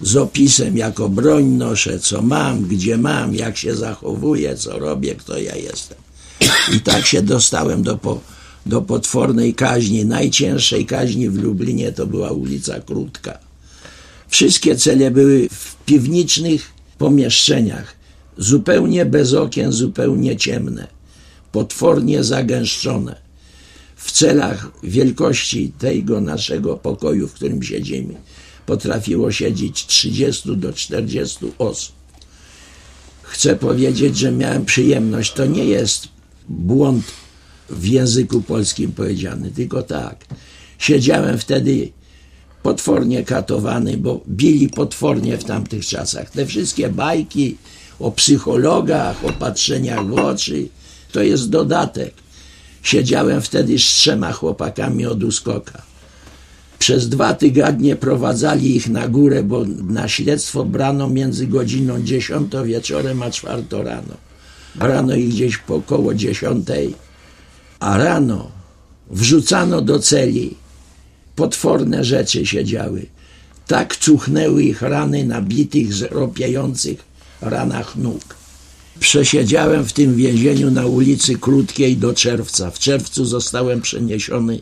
[0.00, 5.38] z opisem, jako broń noszę, co mam, gdzie mam, jak się zachowuję, co robię, kto
[5.38, 5.98] ja jestem.
[6.72, 8.20] I tak się dostałem do, po,
[8.66, 10.04] do potwornej kaźni.
[10.04, 13.45] Najcięższej kaźni w Lublinie to była ulica Krótka.
[14.28, 17.96] Wszystkie cele były w piwniczych pomieszczeniach,
[18.38, 20.86] zupełnie bez okien, zupełnie ciemne,
[21.52, 23.26] potwornie zagęszczone.
[23.96, 28.14] W celach wielkości tego naszego pokoju, w którym siedzimy,
[28.66, 31.96] potrafiło siedzieć 30 do 40 osób.
[33.22, 35.32] chcę powiedzieć, że miałem przyjemność.
[35.32, 36.08] To nie jest
[36.48, 37.04] błąd
[37.70, 40.24] w języku polskim powiedziany, tylko tak.
[40.78, 41.92] Siedziałem wtedy
[42.66, 46.30] potwornie katowany, bo bili potwornie w tamtych czasach.
[46.30, 47.56] Te wszystkie bajki
[47.98, 50.68] o psychologach, o patrzeniach w oczy,
[51.12, 52.14] to jest dodatek.
[52.82, 55.82] Siedziałem wtedy z trzema chłopakami od uskoka.
[56.78, 63.22] Przez dwa tygodnie prowadzali ich na górę, bo na śledztwo brano między godziną 10 wieczorem
[63.22, 64.14] a 4 rano.
[64.74, 66.68] Brano ich gdzieś po około 10,
[67.80, 68.50] a rano
[69.10, 70.65] wrzucano do celi.
[71.36, 73.06] Potworne rzeczy się działy.
[73.66, 77.04] Tak cuchnęły ich rany na bitych, ropiejących
[77.40, 78.36] ranach nóg.
[79.00, 82.70] Przesiedziałem w tym więzieniu na ulicy Krótkiej do czerwca.
[82.70, 84.60] W czerwcu zostałem przeniesiony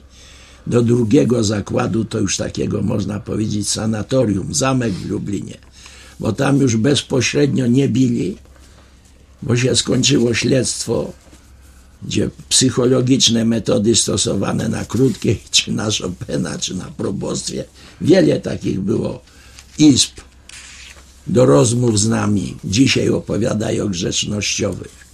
[0.66, 5.58] do drugiego zakładu, to już takiego można powiedzieć sanatorium, zamek w Lublinie,
[6.20, 8.36] bo tam już bezpośrednio nie bili,
[9.42, 11.12] bo się skończyło śledztwo,
[12.04, 17.64] gdzie psychologiczne metody stosowane na krótkiej, czy na Chopina, czy na probostwie,
[18.00, 19.22] wiele takich było
[19.78, 20.10] izb
[21.26, 22.56] do rozmów z nami.
[22.64, 25.04] Dzisiaj opowiadają grzecznościowych.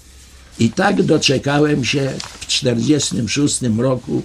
[0.59, 4.23] I tak doczekałem się w 1946 roku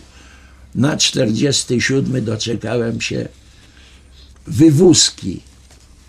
[0.75, 3.27] na 47 doczekałem się
[4.47, 5.39] wywózki.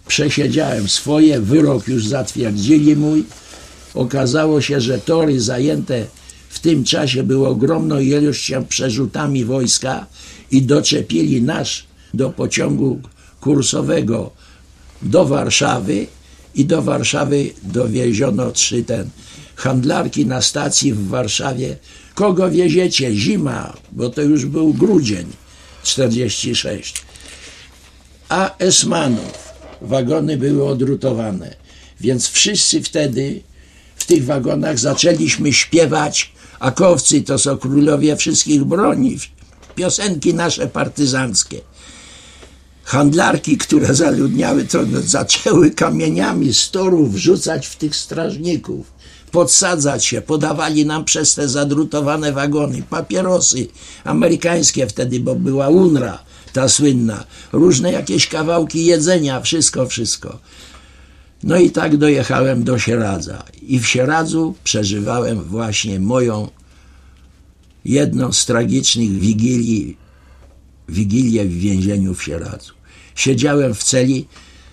[0.09, 3.25] Przesiedziałem swoje, wyrok już zatwierdzili mój.
[3.95, 6.07] Okazało się, że tory zajęte
[6.57, 10.07] w tym czasie były ogromną ilością przerzutami wojska
[10.51, 11.69] i doczepili nas
[12.15, 13.01] do pociągu
[13.41, 14.31] kursowego
[15.03, 16.07] do Warszawy
[16.55, 19.11] i do Warszawy dowieziono trzy ten
[19.57, 21.77] handlarki na stacji w Warszawie.
[22.15, 23.15] Kogo wieziecie?
[23.15, 25.27] Zima, bo to już był grudzień
[25.83, 27.03] 46.
[28.29, 29.47] A Esmanów.
[29.81, 31.55] Wagony były odrutowane.
[32.01, 33.41] Więc wszyscy wtedy
[33.97, 39.19] w tych wagonach zaczęliśmy śpiewać Akowcy to są królowie wszystkich broni.
[39.75, 41.61] Piosenki nasze partyzanckie
[42.87, 48.87] handlarki, które zaludniały, to zaczęły kamieniami z torów wrzucać w tych strażników,
[49.31, 53.67] podsadzać się, podawali nam przez te zadrutowane wagony papierosy
[54.05, 56.19] amerykańskie wtedy, bo była UNRA,
[56.53, 60.39] ta słynna, różne jakieś kawałki jedzenia, wszystko, wszystko.
[61.43, 66.49] No i tak dojechałem do Sieradza i w Sieradzu przeżywałem właśnie moją
[67.85, 69.97] jedną z tragicznych wigilii,
[70.89, 72.73] wigilię w więzieniu w Sieradzu.
[73.15, 74.27] Siedziałem w celi,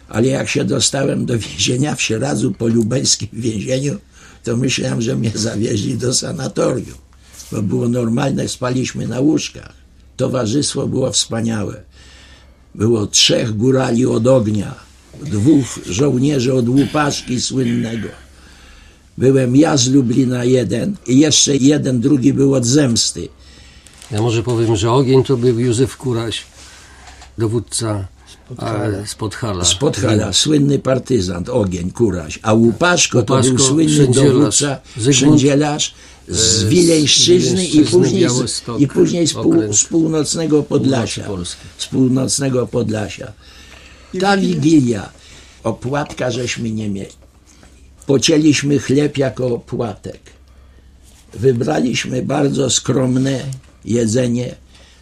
[0.10, 3.98] ale jak się dostałem do więzienia w Sieradzu po lubelskim więzieniu,
[4.44, 6.98] to myślałem, że mnie zawieźli do sanatorium,
[7.52, 9.74] bo było normalne, spaliśmy na łóżkach.
[10.18, 11.84] Towarzystwo było wspaniałe.
[12.76, 14.76] Było trzech górali od ognia,
[15.22, 18.08] dwóch żołnierzy od łupaszki słynnego.
[19.18, 23.28] Byłem ja z Lublina jeden i jeszcze jeden, drugi był od zemsty.
[24.12, 26.44] Ja może powiem, że ogień to był Józef Kuraś,
[27.38, 28.08] dowódca
[29.06, 29.66] z Podhala.
[29.66, 32.40] Z Podhala, słynny partyzant, ogień, kuraś.
[32.42, 35.94] A Łupaszko, to Łupaszko, był słynny dowódca, Zygmunt, szędzielarz z
[36.28, 41.28] z Wileńszczyzny i później, z, i później z, pół, z północnego Podlasia.
[41.78, 43.32] Z północnego Podlasia.
[44.20, 45.10] Ta Wigilia,
[45.64, 47.12] opłatka żeśmy nie mieli.
[48.06, 50.20] Pocięliśmy chleb jako opłatek.
[51.34, 53.44] Wybraliśmy bardzo skromne
[53.86, 54.56] jedzenie.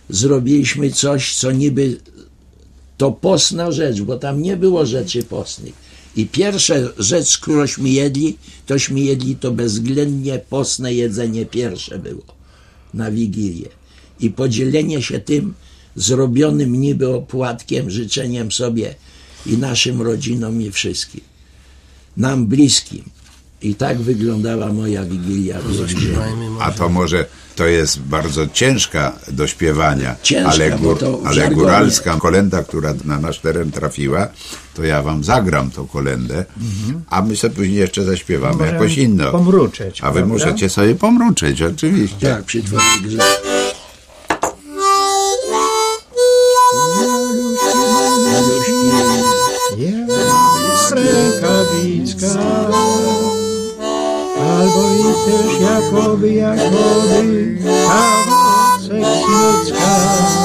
[0.10, 1.98] Zrobiliśmy coś, co niby
[2.98, 5.74] to postna rzecz, bo tam nie było rzeczy postnych.
[6.16, 12.24] I pierwsza rzecz, którąśmy jedli, tośmy jedli to bezwzględnie postne jedzenie pierwsze było
[12.94, 13.70] na Wigilię.
[14.20, 15.54] I podzielenie się tym
[15.96, 18.96] zrobionym niby opłatkiem, życzeniem sobie
[19.46, 21.22] i naszym rodzinom i wszystkim.
[22.18, 23.04] Nam bliskim.
[23.62, 25.88] I tak wyglądała moja Wigilia w.
[26.60, 27.26] A to może
[27.56, 33.40] to jest bardzo ciężka do śpiewania, Ciężka, ale, w ale góralska kolenda, która na nasz
[33.40, 34.28] teren trafiła,
[34.74, 36.46] to ja wam zagram tą kolendę,
[37.10, 39.32] a my sobie później jeszcze zaśpiewamy Możemy jakoś inną.
[39.32, 40.34] pomruczeć, A wy prawda?
[40.34, 42.28] możecie sobie pomruczeć, oczywiście.
[42.30, 43.51] Tak, przy twoich grzechach.
[55.82, 57.58] jakoby, jakoby,
[57.90, 60.41] a w sexy ludzka.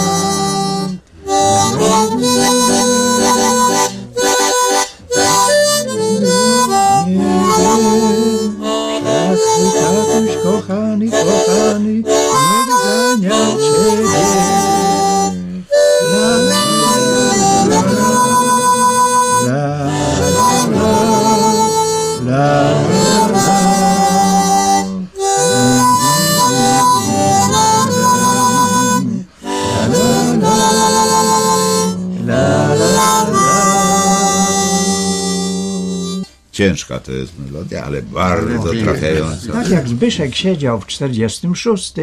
[37.26, 38.84] Jest melodia, ale bardzo wiem.
[38.84, 39.52] trafiająca.
[39.52, 41.94] Tak jak Zbyszek siedział w 46,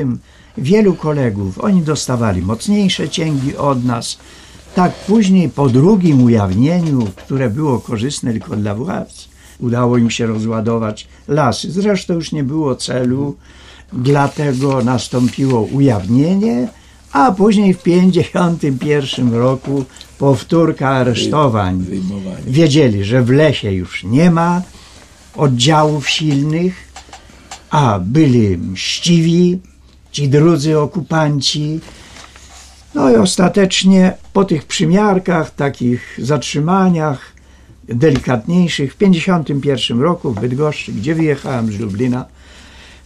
[0.57, 4.17] wielu kolegów, oni dostawali mocniejsze cięgi od nas.
[4.75, 11.07] Tak później po drugim ujawnieniu, które było korzystne tylko dla władz, udało im się rozładować
[11.27, 11.71] lasy.
[11.71, 13.35] Zresztą już nie było celu,
[13.93, 16.67] dlatego nastąpiło ujawnienie,
[17.11, 19.85] a później w 51 roku
[20.17, 21.85] powtórka aresztowań.
[22.47, 24.61] Wiedzieli, że w lesie już nie ma
[25.35, 26.93] oddziałów silnych,
[27.69, 29.59] a byli mściwi
[30.11, 31.79] ci drudzy okupanci.
[32.95, 37.33] No i ostatecznie po tych przymiarkach, takich zatrzymaniach
[37.87, 42.25] delikatniejszych w 51 roku w Bydgoszczy, gdzie wyjechałem z Lublina,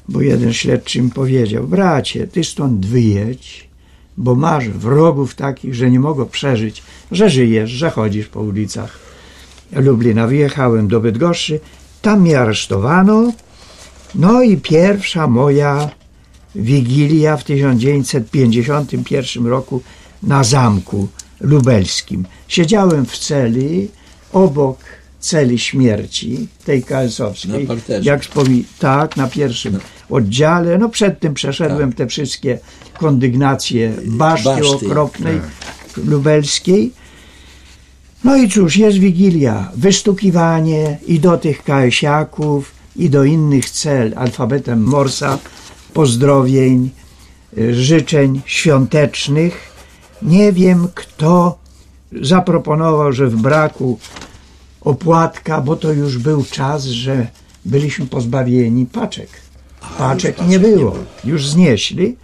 [0.10, 3.68] bo jeden śledczy mi powiedział, bracie, ty stąd wyjedź,
[4.18, 9.00] bo masz wrogów takich, że nie mogą przeżyć, że żyjesz, że chodzisz po ulicach
[9.72, 10.28] Lublina.
[10.28, 11.60] Wyjechałem do Bydgoszczy,
[12.08, 13.34] tam mnie aresztowano,
[14.16, 15.90] no i pierwsza moja
[16.56, 19.82] wigilia w 1951 roku
[20.24, 21.08] na zamku
[21.42, 22.26] lubelskim.
[22.48, 23.88] Siedziałem w celi
[24.34, 24.78] obok
[25.20, 27.62] celi śmierci, tej KS-owskiej.
[27.62, 28.10] Na parterze.
[28.10, 29.80] Jak wspomi- tak, na pierwszym
[30.10, 30.78] oddziale.
[30.78, 32.60] No przed tym przeszedłem te wszystkie
[33.00, 35.42] kondygnacje baszty, Baszty, okropnej
[35.98, 36.92] lubelskiej.
[38.24, 44.14] No i cóż, jest Wigilia, wystukiwanie i do tych KS-iaków, i do innych cel.
[44.16, 45.38] Alfabetem Morsa,
[45.94, 46.90] pozdrowień,
[47.58, 49.74] y, życzeń świątecznych.
[50.22, 51.58] Nie wiem, kto
[52.22, 54.00] zaproponował, że w braku
[54.82, 57.28] opłatka, bo to już był czas, że
[57.66, 59.30] byliśmy pozbawieni paczek.
[59.98, 62.16] Paczek nie było, już znieśli,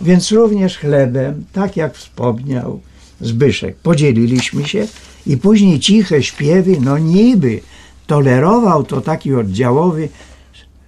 [0.00, 2.80] więc również chlebem, tak jak wspomniał
[3.20, 4.86] Zbyszek, podzieliliśmy się
[5.26, 7.60] i później ciche śpiewy, no niby
[8.06, 10.08] tolerował to taki oddziałowy,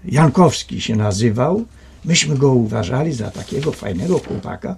[0.05, 1.65] Jankowski się nazywał,
[2.05, 4.77] myśmy go uważali za takiego fajnego chłopaka,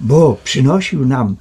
[0.00, 1.36] bo przynosił nam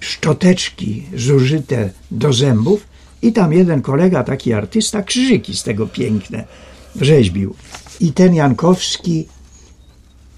[0.00, 2.86] szczoteczki zużyte do zębów
[3.22, 6.44] i tam jeden kolega, taki artysta, krzyżyki z tego piękne
[7.00, 7.54] rzeźbił.
[8.00, 9.26] I ten Jankowski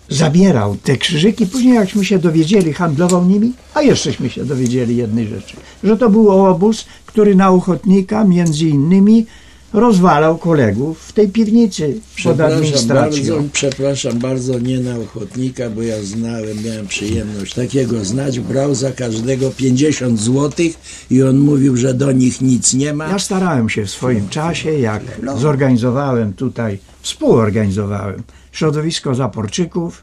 [0.09, 1.47] zabierał te krzyżyki.
[1.47, 6.31] Później jakśmy się dowiedzieli, handlował nimi, a jeszcześmy się dowiedzieli jednej rzeczy, że to był
[6.31, 9.27] obóz, który na ochotnika między innymi
[9.73, 13.35] rozwalał kolegów w tej piwnicy pod administracją.
[13.35, 18.41] bardzo, przepraszam bardzo, nie na ochotnika, bo ja znałem, miałem przyjemność takiego znać.
[18.41, 20.75] Brał za każdego 50 złotych
[21.11, 23.09] i on mówił, że do nich nic nie ma.
[23.09, 25.03] Ja starałem się w swoim czasie, jak
[25.37, 28.23] zorganizowałem tutaj, współorganizowałem
[28.59, 30.03] środowisko zaporczyków,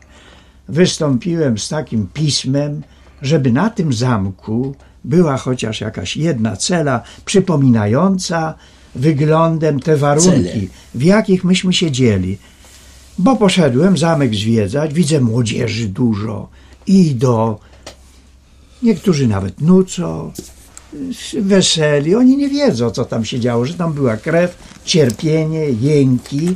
[0.68, 2.84] wystąpiłem z takim pismem,
[3.22, 8.54] żeby na tym zamku była chociaż jakaś jedna cela przypominająca
[8.96, 10.68] wyglądem te warunki, Cele.
[10.96, 12.38] w jakich myśmy siedzieli.
[13.18, 16.50] Bo poszedłem zamek zwiedzać, widzę młodzieży dużo
[16.88, 17.60] i do
[18.84, 20.32] niektórzy nawet nucą,
[21.42, 22.16] weseli.
[22.16, 26.56] Oni nie wiedzą, co tam się działo, że tam była krew, cierpienie, jęki.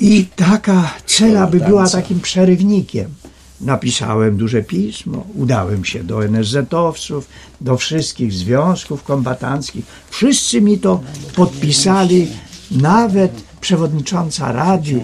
[0.00, 3.14] I taka cela by była takim przerywnikiem.
[3.60, 7.28] Napisałem duże pismo, udałem się do NSZ-owców,
[7.60, 9.84] do wszystkich związków kombatanckich.
[10.10, 11.00] Wszyscy mi to
[11.34, 12.28] podpisali,
[12.70, 15.00] nawet przewodnicząca Rady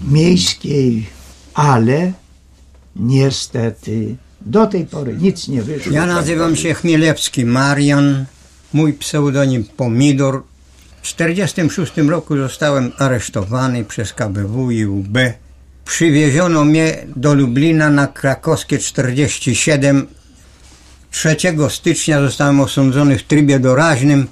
[0.00, 1.06] Miejskiej,
[1.54, 2.12] ale
[2.96, 5.92] niestety do tej pory nic nie wyszło.
[5.92, 8.24] Ja nazywam się Chmielewski Marian,
[8.72, 10.42] mój pseudonim Pomidor.
[11.04, 15.18] W 1946 roku zostałem aresztowany przez KBW i UB.
[15.84, 20.06] Przywieziono mnie do Lublina na krakowskie 47.
[21.10, 21.36] 3
[21.68, 24.26] stycznia zostałem osądzony w trybie doraźnym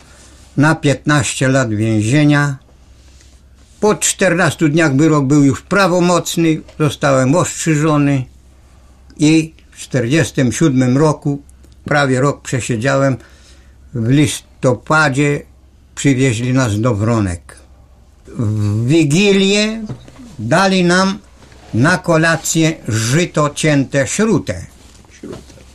[0.57, 2.59] na 15 lat więzienia.
[3.81, 8.25] Po 14 dniach wyrok był już prawomocny, zostałem ostrzyżony
[9.19, 11.43] i w 1947 roku,
[11.85, 13.17] prawie rok przesiedziałem,
[13.95, 15.52] w listopadzie
[15.95, 17.57] przywieźli nas do Wronek.
[18.27, 19.83] W Wigilię
[20.39, 21.19] dali nam
[21.75, 24.67] na kolację żyto cięte śrutę.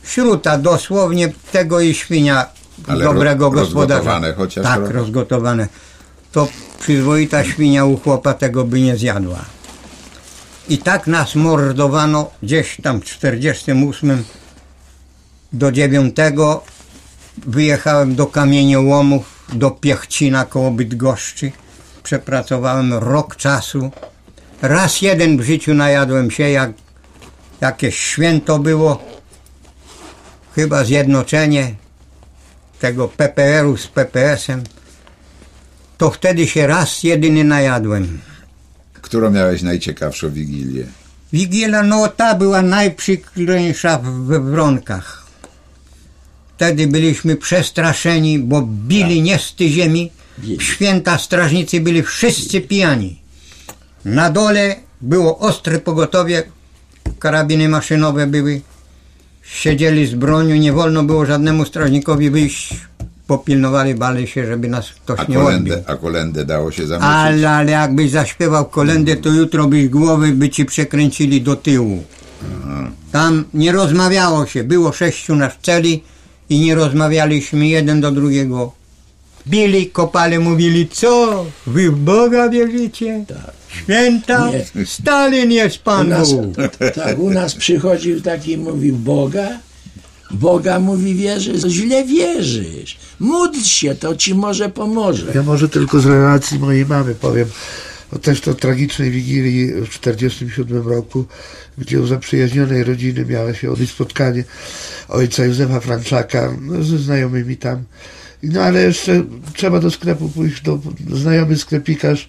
[0.04, 2.46] Śruta, dosłownie tego i świnia
[2.86, 3.94] Ale dobrego ro- gospodarza.
[3.94, 4.92] rozgotowane chociaż Tak, trochę?
[4.92, 5.68] rozgotowane.
[6.32, 6.48] To
[6.80, 9.44] przyzwoita świnia u chłopa tego by nie zjadła.
[10.68, 14.24] I tak nas mordowano gdzieś tam w 48
[15.52, 16.16] do 9
[17.46, 21.52] wyjechałem do kamieniołomów, do Piechcina koło Bydgoszczy.
[22.02, 23.90] Przepracowałem rok czasu.
[24.62, 26.70] Raz jeden w życiu najadłem się, jak
[27.60, 29.02] jakieś święto było.
[30.54, 31.74] Chyba zjednoczenie
[32.80, 34.64] tego PPR-u z PPS-em.
[35.98, 38.20] to wtedy się raz jedyny najadłem.
[38.92, 40.86] Którą miałeś najciekawszą wigilię?
[41.32, 45.27] Wigilia, no ta była najprzykleńsza we Wronkach.
[46.58, 50.10] Wtedy byliśmy przestraszeni, bo bili nie z tej ziemi.
[50.58, 53.20] W święta strażnicy byli wszyscy pijani.
[54.04, 56.42] Na dole było ostre pogotowie,
[57.18, 58.60] karabiny maszynowe były.
[59.42, 62.74] Siedzieli z bronią, nie wolno było żadnemu strażnikowi wyjść.
[63.26, 65.40] Popilnowali, bali się, żeby nas ktoś A nie odbił.
[65.42, 67.08] kolendę, a kolendę dało się zamówić?
[67.12, 72.04] Ale, ale jakbyś zaśpiewał kolendę, to jutro byś głowy by ci przekręcili do tyłu.
[73.12, 74.64] Tam nie rozmawiało się.
[74.64, 76.02] Było sześciu na celi
[76.50, 78.72] i nie rozmawialiśmy jeden do drugiego.
[79.46, 81.44] Bili, kopali, mówili, co?
[81.66, 83.24] Wy w Boga wierzycie?
[83.68, 84.50] Święta?
[84.50, 84.86] Nie.
[84.86, 86.56] Stalin jest Pan Bóg.
[86.94, 89.48] tak, u nas przychodził taki i mówił Boga.
[90.30, 92.98] Boga mówi wierzysz, źle wierzysz.
[93.20, 95.32] Módl się, to ci może pomoże.
[95.34, 97.48] Ja może tylko z relacji mojej mamy powiem
[98.12, 101.24] o też to tragicznej Wigilii w 1947 roku,
[101.78, 104.44] gdzie u zaprzyjaźnionej rodziny miało się odbyć spotkanie
[105.08, 107.84] ojca Józefa Franczaka no, ze znajomymi tam.
[108.42, 110.78] No ale jeszcze trzeba do sklepu pójść, do,
[111.12, 112.28] znajomy sklepikarz,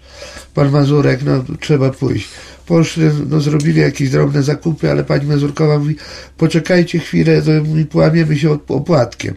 [0.53, 2.27] pan Mazurek, no trzeba pójść.
[2.65, 5.95] Poszli, no zrobili jakieś drobne zakupy, ale pani Mazurkowa mówi,
[6.37, 9.33] poczekajcie chwilę, to mi połamiemy się opłatkiem.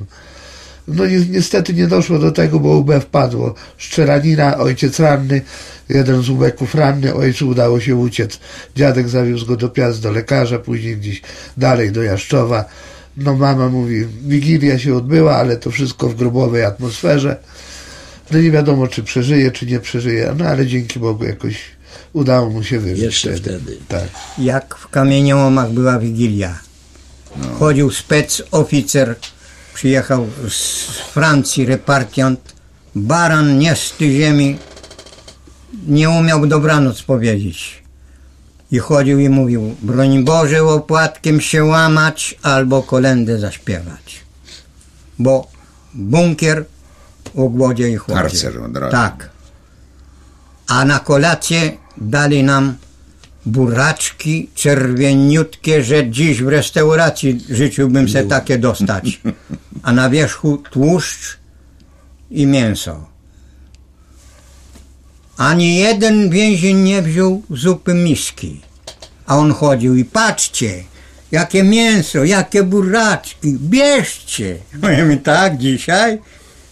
[0.89, 3.55] No ni niestety nie doszło do tego, bo UB wpadło.
[3.76, 5.43] Szczeranina, ojciec ranny,
[5.89, 8.39] jeden z ubeków ranny, ojcu udało się uciec.
[8.76, 11.22] Dziadek zawiózł go do Piast, do lekarza, później gdzieś
[11.57, 12.64] dalej do Jaszczowa.
[13.16, 17.37] No mama mówi, wigilia się odbyła, ale to wszystko w grobowej atmosferze.
[18.30, 21.57] No nie wiadomo, czy przeżyje, czy nie przeżyje, no ale dzięki Bogu jakoś
[22.12, 23.05] udało mu się wyżyć.
[23.05, 23.76] Jeszcze wtedy.
[23.89, 24.09] Tak.
[24.39, 26.59] jak w kamieniołomach była Wigilia.
[27.59, 29.16] Chodził spec oficer,
[29.75, 32.55] przyjechał z Francji, repartiant,
[32.95, 34.59] baran nie z tej ziemi,
[35.87, 37.83] nie umiał dobranoc powiedzieć.
[38.70, 44.20] I chodził i mówił, broń Boże opłatkiem się łamać albo kolendę zaśpiewać.
[45.18, 45.47] Bo
[45.95, 46.64] bunkier
[47.37, 48.23] o głodzie i chłodzie.
[48.23, 48.93] Karcer od razu.
[48.93, 49.31] Tak.
[50.66, 52.77] A na kolację dali nam
[53.47, 59.20] buraczki czerwieniutkie, że dziś w restauracji życzyłbym se takie dostać.
[59.82, 61.38] A na wierzchu tłuszcz
[62.30, 63.07] i mięso.
[65.36, 68.61] Ani jeden więzień nie wziął zupy miski.
[69.26, 70.84] A on chodził i patrzcie,
[71.32, 74.57] jakie mięso, jakie buraczki, bierzcie.
[74.82, 76.18] Mówimy tak, dzisiaj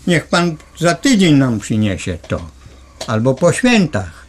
[0.06, 2.48] niech pan za tydzień nam przyniesie to.
[3.06, 4.19] Albo po świętach.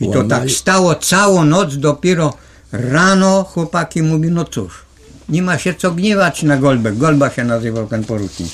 [0.00, 2.34] I to tak stało całą noc, dopiero
[2.72, 4.86] rano chłopaki mówi, no cóż,
[5.28, 6.92] nie ma się co gniewać na Golbę.
[6.92, 8.50] Golba się nazywał ten porucznik.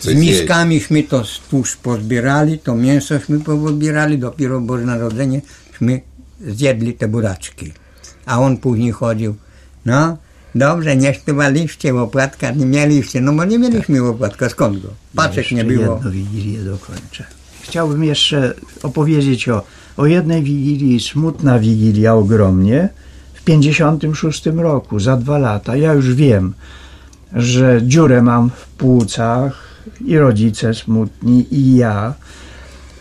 [0.00, 6.00] Z miskamiśmy to tłuszcz pozbierali, to mięsośmy pozbierali, dopiero Boże Narodzenieśmy
[6.46, 7.72] zjedli te buraczki.
[8.26, 9.34] A on później chodził,
[9.86, 10.16] no
[10.54, 14.88] dobrze, nie śpiewaliście, łopłatka nie mieliście, no bo nie mieliśmy łopłatka, skąd go?
[15.16, 15.94] Paczek nie było.
[15.94, 17.24] jedną wigilię dokończę.
[17.62, 19.62] Chciałbym jeszcze opowiedzieć o,
[20.00, 22.88] o jednej wigilii, smutna wigilia ogromnie,
[23.34, 25.76] w 56 roku, za dwa lata.
[25.76, 26.54] Ja już wiem,
[27.32, 29.52] że dziurę mam w płucach
[30.04, 32.14] i rodzice smutni i ja.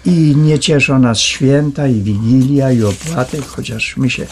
[0.05, 4.25] I nie cieszą nas święta i wigilia i opłatek, chociaż my się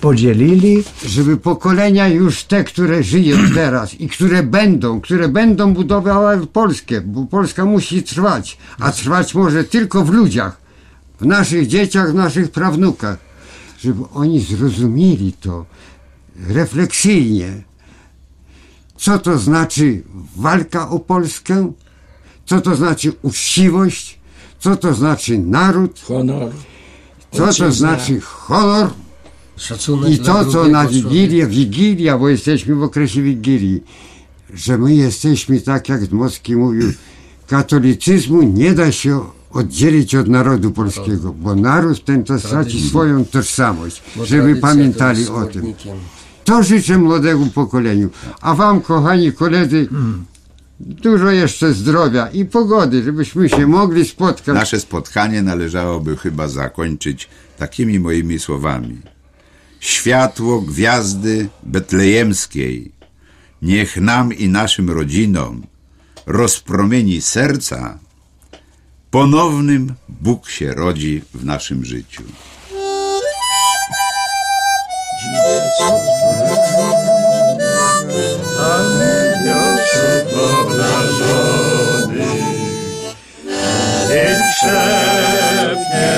[0.00, 0.84] podzielili.
[1.06, 7.26] żeby pokolenia już te, które żyją teraz i które będą, które będą budowały Polskę, bo
[7.26, 10.63] Polska musi trwać, a trwać może tylko w ludziach,
[11.24, 13.18] w naszych dzieciach, w naszych prawnukach,
[13.78, 15.66] żeby oni zrozumieli to
[16.48, 17.62] refleksyjnie,
[18.96, 20.02] co to znaczy
[20.36, 21.72] walka o Polskę,
[22.46, 24.18] co to znaczy uczciwość,
[24.58, 26.52] co to znaczy naród, Honor.
[27.32, 28.90] co to znaczy honor,
[29.56, 30.86] Szacunek i to, co na.
[30.86, 33.82] Wigilię, Wigilia, bo jesteśmy w okresie Wigilii,
[34.54, 36.92] że my jesteśmy, tak jak Dmowski mówił,
[37.46, 39.20] katolicyzmu nie da się
[39.54, 45.28] oddzielić od narodu polskiego, bo naród ten to straci swoją tożsamość, Bo żeby to pamiętali
[45.28, 45.74] o tym.
[46.44, 48.10] To życzę młodemu pokoleniu.
[48.40, 49.88] A wam, kochani koledzy,
[50.80, 54.54] dużo jeszcze zdrowia i pogody, żebyśmy się mogli spotkać.
[54.54, 57.28] Nasze spotkanie należałoby chyba zakończyć
[57.58, 59.00] takimi moimi słowami.
[59.80, 62.92] Światło gwiazdy betlejemskiej
[63.62, 65.62] niech nam i naszym rodzinom
[66.26, 67.98] rozpromieni serca,
[69.14, 72.22] ponownym Bóg się rodzi w naszym życiu.
[84.60, 86.14] Szepnie.